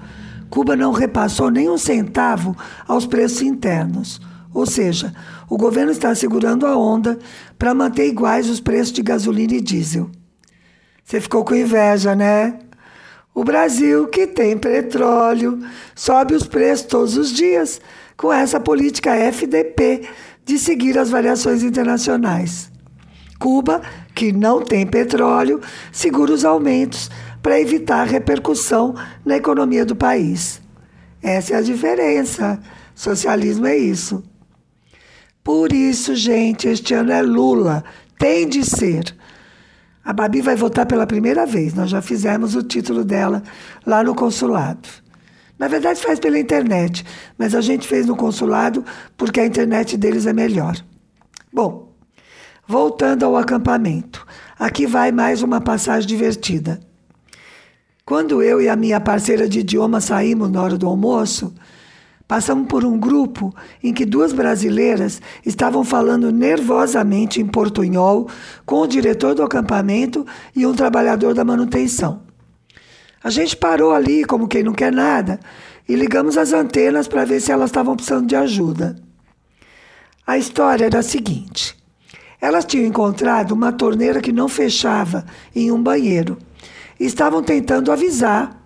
Cuba 0.49 0.75
não 0.75 0.91
repassou 0.91 1.51
nem 1.51 1.69
um 1.69 1.77
centavo 1.77 2.57
aos 2.87 3.05
preços 3.05 3.43
internos. 3.43 4.19
Ou 4.51 4.65
seja, 4.65 5.13
o 5.47 5.57
governo 5.57 5.91
está 5.91 6.15
segurando 6.15 6.65
a 6.65 6.75
onda 6.75 7.19
para 7.57 7.75
manter 7.75 8.07
iguais 8.07 8.49
os 8.49 8.59
preços 8.59 8.93
de 8.93 9.03
gasolina 9.03 9.53
e 9.53 9.61
diesel. 9.61 10.09
Você 11.05 11.21
ficou 11.21 11.45
com 11.45 11.53
inveja, 11.53 12.15
né? 12.15 12.57
O 13.33 13.43
Brasil, 13.43 14.07
que 14.07 14.25
tem 14.25 14.57
petróleo, 14.57 15.59
sobe 15.93 16.33
os 16.33 16.47
preços 16.47 16.87
todos 16.87 17.15
os 17.15 17.31
dias 17.31 17.79
com 18.17 18.33
essa 18.33 18.59
política 18.59 19.15
FDP 19.15 20.09
de 20.43 20.57
seguir 20.57 20.97
as 20.97 21.11
variações 21.11 21.61
internacionais. 21.61 22.68
Cuba, 23.39 23.81
que 24.13 24.33
não 24.33 24.61
tem 24.61 24.85
petróleo, 24.85 25.61
segura 25.91 26.33
os 26.33 26.43
aumentos 26.43 27.09
para 27.41 27.59
evitar 27.59 28.05
repercussão 28.05 28.93
na 29.25 29.37
economia 29.37 29.85
do 29.85 29.95
país. 29.95 30.61
Essa 31.23 31.53
é 31.53 31.57
a 31.57 31.61
diferença. 31.61 32.59
Socialismo 32.93 33.65
é 33.65 33.77
isso. 33.77 34.21
Por 35.43 35.71
isso, 35.71 36.15
gente, 36.15 36.67
este 36.67 36.93
ano 36.93 37.11
é 37.11 37.21
Lula. 37.21 37.83
Tem 38.17 38.47
de 38.47 38.63
ser. 38.63 39.15
A 40.03 40.11
Babi 40.11 40.41
vai 40.41 40.55
votar 40.55 40.85
pela 40.85 41.07
primeira 41.07 41.45
vez. 41.45 41.73
Nós 41.73 41.89
já 41.89 42.01
fizemos 42.01 42.55
o 42.55 42.63
título 42.63 43.05
dela 43.05 43.41
lá 43.85 44.03
no 44.03 44.13
consulado. 44.13 44.87
Na 45.57 45.67
verdade, 45.67 46.01
faz 46.01 46.19
pela 46.19 46.39
internet, 46.39 47.05
mas 47.37 47.53
a 47.53 47.61
gente 47.61 47.87
fez 47.87 48.05
no 48.05 48.15
consulado 48.15 48.83
porque 49.17 49.39
a 49.39 49.45
internet 49.45 49.97
deles 49.97 50.25
é 50.25 50.31
melhor. 50.31 50.75
Bom, 51.51 51.88
voltando 52.69 53.25
ao 53.25 53.35
acampamento. 53.35 54.23
Aqui 54.59 54.85
vai 54.85 55.11
mais 55.11 55.41
uma 55.41 55.59
passagem 55.59 56.07
divertida. 56.07 56.79
Quando 58.05 58.43
eu 58.43 58.61
e 58.61 58.69
a 58.69 58.75
minha 58.75 58.99
parceira 58.99 59.49
de 59.49 59.61
idioma 59.61 59.99
saímos 59.99 60.51
na 60.51 60.61
hora 60.61 60.77
do 60.77 60.85
almoço, 60.85 61.51
passamos 62.27 62.67
por 62.67 62.85
um 62.85 62.99
grupo 62.99 63.51
em 63.83 63.91
que 63.91 64.05
duas 64.05 64.33
brasileiras 64.33 65.19
estavam 65.43 65.83
falando 65.83 66.31
nervosamente 66.31 67.41
em 67.41 67.47
portunhol 67.47 68.29
com 68.67 68.81
o 68.81 68.87
diretor 68.87 69.33
do 69.33 69.41
acampamento 69.41 70.23
e 70.55 70.63
um 70.63 70.75
trabalhador 70.75 71.33
da 71.33 71.43
manutenção. 71.43 72.21
A 73.23 73.31
gente 73.31 73.57
parou 73.57 73.91
ali, 73.91 74.23
como 74.23 74.47
quem 74.47 74.61
não 74.61 74.73
quer 74.73 74.93
nada, 74.93 75.39
e 75.87 75.95
ligamos 75.95 76.37
as 76.37 76.53
antenas 76.53 77.07
para 77.07 77.25
ver 77.25 77.41
se 77.41 77.51
elas 77.51 77.71
estavam 77.71 77.95
precisando 77.95 78.27
de 78.27 78.35
ajuda. 78.35 78.95
A 80.25 80.37
história 80.37 80.85
era 80.85 80.99
a 80.99 81.03
seguinte: 81.03 81.78
elas 82.41 82.65
tinham 82.65 82.85
encontrado 82.85 83.51
uma 83.51 83.71
torneira 83.71 84.21
que 84.21 84.31
não 84.31 84.47
fechava 84.47 85.25
em 85.55 85.71
um 85.71 85.81
banheiro 85.81 86.37
estavam 86.99 87.41
tentando 87.41 87.91
avisar 87.91 88.61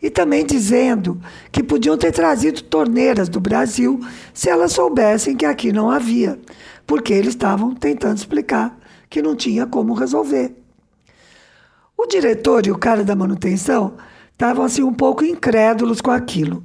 e 0.00 0.10
também 0.10 0.44
dizendo 0.44 1.20
que 1.50 1.62
podiam 1.62 1.96
ter 1.96 2.12
trazido 2.12 2.62
torneiras 2.62 3.28
do 3.28 3.40
Brasil 3.40 4.00
se 4.34 4.50
elas 4.50 4.72
soubessem 4.72 5.36
que 5.36 5.46
aqui 5.46 5.72
não 5.72 5.90
havia, 5.90 6.38
porque 6.86 7.12
eles 7.12 7.30
estavam 7.30 7.74
tentando 7.74 8.18
explicar 8.18 8.76
que 9.08 9.22
não 9.22 9.34
tinha 9.36 9.64
como 9.66 9.94
resolver. 9.94 10.54
O 11.96 12.06
diretor 12.06 12.66
e 12.66 12.72
o 12.72 12.78
cara 12.78 13.04
da 13.04 13.14
manutenção 13.14 13.94
estavam 14.32 14.64
assim 14.64 14.82
um 14.82 14.92
pouco 14.92 15.24
incrédulos 15.24 16.00
com 16.00 16.10
aquilo. 16.10 16.64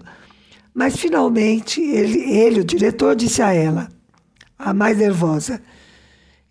Mas 0.73 0.95
finalmente 0.95 1.79
ele, 1.81 2.19
ele, 2.19 2.61
o 2.61 2.65
diretor, 2.65 3.15
disse 3.15 3.41
a 3.41 3.53
ela, 3.53 3.87
a 4.57 4.73
mais 4.73 4.97
nervosa: 4.97 5.61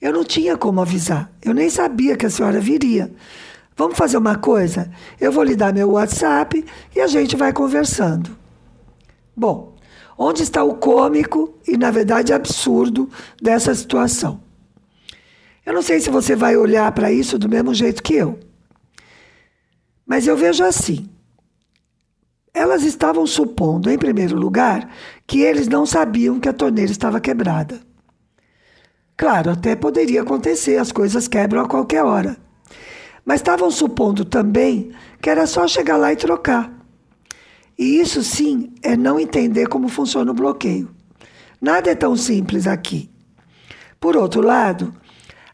Eu 0.01 0.13
não 0.13 0.25
tinha 0.25 0.57
como 0.57 0.81
avisar, 0.81 1.31
eu 1.43 1.55
nem 1.55 1.71
sabia 1.71 2.17
que 2.17 2.27
a 2.27 2.31
senhora 2.31 2.61
viria. 2.61 3.11
Vamos 3.77 3.97
fazer 3.97 4.17
uma 4.17 4.37
coisa? 4.37 4.91
Eu 5.21 5.31
vou 5.31 5.43
lhe 5.43 5.55
dar 5.55 5.73
meu 5.73 5.91
WhatsApp 5.93 6.65
e 6.95 7.01
a 7.01 7.07
gente 7.07 7.37
vai 7.37 7.53
conversando. 7.53 8.37
Bom, 9.37 9.77
onde 10.17 10.43
está 10.43 10.65
o 10.65 10.77
cômico 10.77 11.55
e, 11.67 11.77
na 11.77 11.91
verdade, 11.91 12.33
absurdo 12.33 13.09
dessa 13.41 13.75
situação? 13.75 14.41
Eu 15.65 15.75
não 15.75 15.83
sei 15.83 16.01
se 16.01 16.09
você 16.09 16.35
vai 16.35 16.57
olhar 16.57 16.91
para 16.93 17.13
isso 17.13 17.39
do 17.39 17.49
mesmo 17.49 17.75
jeito 17.75 18.03
que 18.03 18.15
eu. 18.15 18.39
Mas 20.07 20.27
eu 20.27 20.37
vejo 20.37 20.65
assim. 20.65 21.11
Elas 22.55 22.83
estavam 22.83 23.27
supondo, 23.27 23.91
em 23.91 23.99
primeiro 23.99 24.37
lugar, 24.37 24.89
que 25.27 25.41
eles 25.41 25.69
não 25.69 25.85
sabiam 25.85 26.41
que 26.41 26.49
a 26.49 26.53
torneira 26.53 26.91
estava 26.91 27.21
quebrada. 27.21 27.86
Claro, 29.17 29.51
até 29.51 29.75
poderia 29.75 30.21
acontecer, 30.21 30.77
as 30.77 30.93
coisas 30.93 31.27
quebram 31.27 31.63
a 31.63 31.69
qualquer 31.69 32.05
hora. 32.05 32.37
Mas 33.25 33.41
estavam 33.41 33.71
supondo 33.71 34.25
também 34.25 34.93
que 35.23 35.31
era 35.31 35.47
só 35.47 35.67
chegar 35.67 35.97
lá 35.97 36.13
e 36.13 36.17
trocar. 36.17 36.71
E 37.79 37.99
isso 37.99 38.23
sim 38.23 38.73
é 38.83 38.95
não 38.95 39.19
entender 39.19 39.69
como 39.69 39.89
funciona 39.89 40.31
o 40.31 40.35
bloqueio. 40.35 40.91
Nada 41.61 41.91
é 41.91 41.95
tão 41.95 42.15
simples 42.15 42.67
aqui. 42.67 43.11
Por 43.99 44.17
outro 44.17 44.43
lado, 44.43 44.95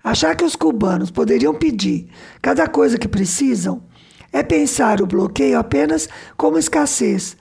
achar 0.02 0.34
que 0.34 0.44
os 0.44 0.56
cubanos 0.56 1.10
poderiam 1.10 1.54
pedir 1.54 2.08
cada 2.40 2.66
coisa 2.66 2.98
que 2.98 3.06
precisam 3.06 3.84
é 4.32 4.42
pensar 4.42 5.00
o 5.00 5.06
bloqueio 5.06 5.58
apenas 5.58 6.08
como 6.36 6.58
escassez. 6.58 7.36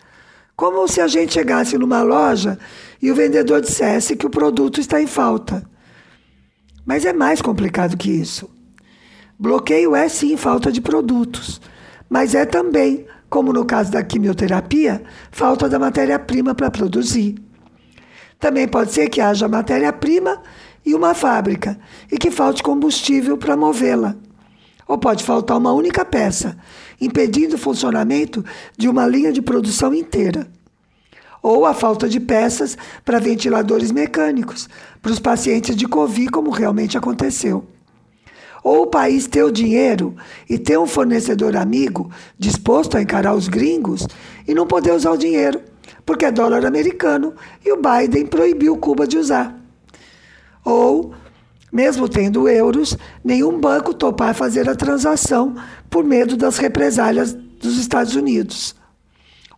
Como 0.55 0.87
se 0.87 1.01
a 1.01 1.07
gente 1.07 1.33
chegasse 1.33 1.77
numa 1.77 2.03
loja 2.03 2.59
e 3.01 3.11
o 3.11 3.15
vendedor 3.15 3.61
dissesse 3.61 4.15
que 4.15 4.27
o 4.27 4.29
produto 4.29 4.79
está 4.79 5.01
em 5.01 5.07
falta. 5.07 5.67
Mas 6.85 7.05
é 7.05 7.13
mais 7.13 7.41
complicado 7.41 7.97
que 7.97 8.09
isso. 8.09 8.49
Bloqueio 9.37 9.95
é 9.95 10.07
sim 10.07 10.37
falta 10.37 10.71
de 10.71 10.81
produtos, 10.81 11.59
mas 12.09 12.35
é 12.35 12.45
também, 12.45 13.05
como 13.29 13.51
no 13.51 13.65
caso 13.65 13.91
da 13.91 14.03
quimioterapia, 14.03 15.03
falta 15.31 15.67
da 15.67 15.79
matéria-prima 15.79 16.53
para 16.53 16.69
produzir. 16.69 17.35
Também 18.39 18.67
pode 18.67 18.91
ser 18.91 19.09
que 19.09 19.21
haja 19.21 19.47
matéria-prima 19.47 20.41
e 20.85 20.93
uma 20.93 21.13
fábrica 21.13 21.79
e 22.11 22.17
que 22.17 22.31
falte 22.31 22.61
combustível 22.63 23.37
para 23.37 23.57
movê-la. 23.57 24.15
Ou 24.87 24.97
pode 24.97 25.23
faltar 25.23 25.57
uma 25.57 25.71
única 25.71 26.03
peça, 26.03 26.57
impedindo 26.99 27.55
o 27.55 27.59
funcionamento 27.59 28.43
de 28.77 28.89
uma 28.89 29.07
linha 29.07 29.31
de 29.31 29.41
produção 29.41 29.93
inteira. 29.93 30.47
Ou 31.41 31.65
a 31.65 31.73
falta 31.73 32.07
de 32.07 32.19
peças 32.19 32.77
para 33.03 33.19
ventiladores 33.19 33.91
mecânicos 33.91 34.69
para 35.01 35.11
os 35.11 35.19
pacientes 35.19 35.75
de 35.75 35.87
Covid, 35.87 36.29
como 36.29 36.51
realmente 36.51 36.97
aconteceu. 36.97 37.65
Ou 38.63 38.83
o 38.83 38.87
país 38.87 39.25
ter 39.25 39.43
o 39.43 39.51
dinheiro 39.51 40.15
e 40.47 40.59
ter 40.59 40.77
um 40.77 40.85
fornecedor 40.85 41.55
amigo 41.57 42.11
disposto 42.37 42.95
a 42.95 43.01
encarar 43.01 43.33
os 43.33 43.47
gringos 43.47 44.07
e 44.47 44.53
não 44.53 44.67
poder 44.67 44.91
usar 44.91 45.11
o 45.11 45.17
dinheiro, 45.17 45.59
porque 46.05 46.25
é 46.25 46.31
dólar 46.31 46.65
americano 46.65 47.33
e 47.65 47.71
o 47.71 47.77
Biden 47.81 48.27
proibiu 48.27 48.77
Cuba 48.77 49.07
de 49.07 49.17
usar. 49.17 49.59
Ou, 50.63 51.13
mesmo 51.71 52.07
tendo 52.07 52.47
euros, 52.47 52.95
nenhum 53.23 53.59
banco 53.59 53.95
topar 53.95 54.35
fazer 54.35 54.69
a 54.69 54.75
transação 54.75 55.55
por 55.89 56.03
medo 56.03 56.37
das 56.37 56.57
represálias 56.57 57.33
dos 57.33 57.79
Estados 57.79 58.15
Unidos. 58.15 58.75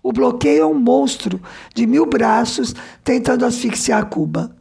O 0.04 0.12
bloqueio 0.12 0.64
é 0.64 0.66
um 0.66 0.74
monstro 0.74 1.42
de 1.74 1.88
mil 1.88 2.06
braços 2.06 2.76
tentando 3.06 3.46
asfixiar 3.46 4.06
Cuba. 4.08 4.54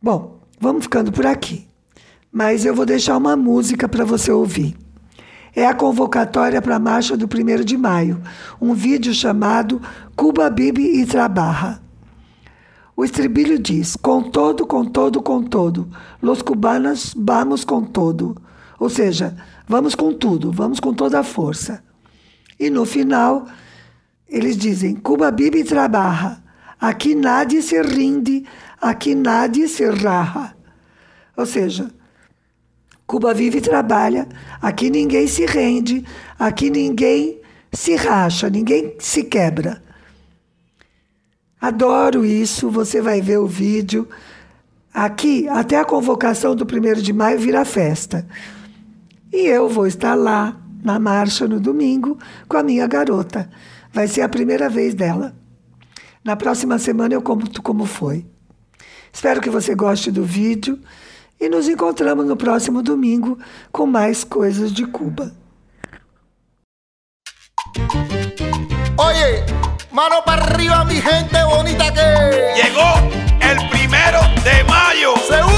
Bom, 0.00 0.38
vamos 0.60 0.82
ficando 0.82 1.10
por 1.10 1.24
aqui. 1.24 1.66
Mas 2.30 2.66
eu 2.66 2.74
vou 2.74 2.84
deixar 2.84 3.16
uma 3.16 3.34
música 3.34 3.88
para 3.88 4.04
você 4.04 4.30
ouvir. 4.30 4.76
É 5.54 5.66
a 5.66 5.72
convocatória 5.72 6.60
para 6.60 6.76
a 6.76 6.78
marcha 6.78 7.16
do 7.16 7.24
1 7.24 7.64
de 7.64 7.78
maio, 7.78 8.20
um 8.60 8.74
vídeo 8.74 9.14
chamado 9.14 9.80
Cuba 10.14 10.50
Bibi 10.50 11.00
e 11.00 11.06
Trabaja. 11.06 11.80
O 12.94 13.02
estribilho 13.02 13.58
diz: 13.58 13.96
com 13.96 14.22
todo, 14.22 14.66
com 14.66 14.84
todo, 14.84 15.22
com 15.22 15.42
todo. 15.42 15.88
Los 16.20 16.42
cubanos 16.42 17.14
vamos 17.16 17.64
com 17.64 17.82
todo. 17.82 18.36
Ou 18.78 18.90
seja, 18.90 19.34
vamos 19.66 19.94
com 19.94 20.12
tudo, 20.12 20.52
vamos 20.52 20.78
com 20.78 20.92
toda 20.92 21.20
a 21.20 21.24
força. 21.24 21.85
E 22.58 22.70
no 22.70 22.84
final, 22.84 23.46
eles 24.28 24.56
dizem: 24.56 24.94
Cuba 24.94 25.30
Bibi 25.30 25.64
trabalha. 25.64 26.44
Aqui 26.78 27.14
nadie 27.14 27.62
se 27.62 27.80
rinde, 27.80 28.44
aqui 28.80 29.14
nadie 29.14 29.66
se 29.66 29.84
raja. 29.86 30.54
Ou 31.36 31.46
seja, 31.46 31.90
Cuba 33.06 33.32
vive 33.32 33.58
e 33.58 33.60
trabalha, 33.60 34.26
aqui 34.60 34.90
ninguém 34.90 35.28
se 35.28 35.46
rende, 35.46 36.04
aqui 36.36 36.70
ninguém 36.70 37.40
se 37.72 37.94
racha, 37.94 38.50
ninguém 38.50 38.96
se 38.98 39.22
quebra. 39.22 39.80
Adoro 41.60 42.24
isso, 42.24 42.68
você 42.68 43.00
vai 43.00 43.20
ver 43.20 43.38
o 43.38 43.46
vídeo. 43.46 44.08
Aqui, 44.92 45.48
até 45.48 45.78
a 45.78 45.84
convocação 45.84 46.56
do 46.56 46.64
1 46.64 47.00
de 47.00 47.12
maio 47.12 47.38
vira 47.38 47.64
festa. 47.64 48.26
E 49.32 49.46
eu 49.46 49.68
vou 49.68 49.86
estar 49.86 50.14
lá, 50.14 50.56
na 50.86 51.00
marcha, 51.00 51.48
no 51.48 51.58
domingo, 51.58 52.16
com 52.48 52.56
a 52.56 52.62
minha 52.62 52.86
garota. 52.86 53.50
Vai 53.92 54.06
ser 54.06 54.22
a 54.22 54.28
primeira 54.28 54.68
vez 54.68 54.94
dela. 54.94 55.34
Na 56.24 56.36
próxima 56.36 56.78
semana 56.78 57.12
eu 57.12 57.20
conto 57.20 57.60
como 57.60 57.84
foi. 57.84 58.24
Espero 59.12 59.40
que 59.40 59.50
você 59.50 59.74
goste 59.74 60.12
do 60.12 60.24
vídeo 60.24 60.78
e 61.40 61.48
nos 61.48 61.68
encontramos 61.68 62.24
no 62.24 62.36
próximo 62.36 62.82
domingo 62.82 63.36
com 63.72 63.84
mais 63.84 64.22
coisas 64.22 64.72
de 64.72 64.86
Cuba. 64.86 65.34
Oye, 68.96 69.44
mano 69.90 70.22
para 70.24 70.44
arriba 70.44 70.84
mi 70.84 71.00
gente 71.00 71.44
bonita 71.44 71.92
que 71.92 72.62
llegó 72.62 72.90
el 73.40 73.68
primero 73.70 74.20
de 74.44 74.62
mayo. 74.64 75.16
Seguro. 75.26 75.56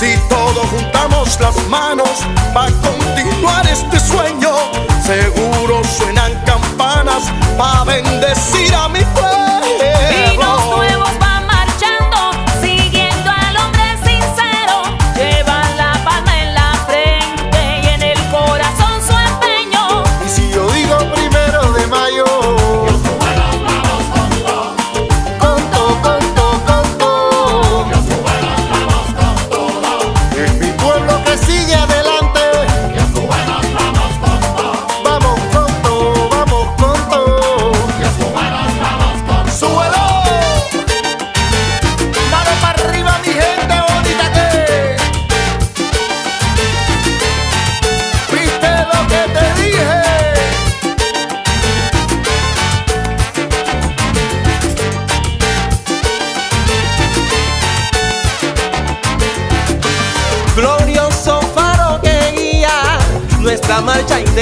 Si 0.00 0.16
todos 0.30 0.66
juntamos 0.70 1.38
las 1.40 1.68
manos 1.68 2.08
para 2.54 2.72
continuar 2.80 3.66
este 3.66 4.00
sueño, 4.00 4.50
seguro 5.04 5.82
suenan 5.84 6.32
campanas 6.46 7.24
para 7.58 7.84
bendecir 7.84 8.74
a 8.74 8.88
mi 8.88 9.00
pueblo. 9.00 10.89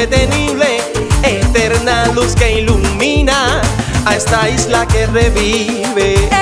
Indetenible, 0.00 0.78
eterna 1.24 2.06
luz 2.14 2.34
que 2.36 2.60
ilumina 2.60 3.60
a 4.04 4.14
esta 4.14 4.48
isla 4.48 4.86
que 4.86 5.06
revive. 5.06 6.37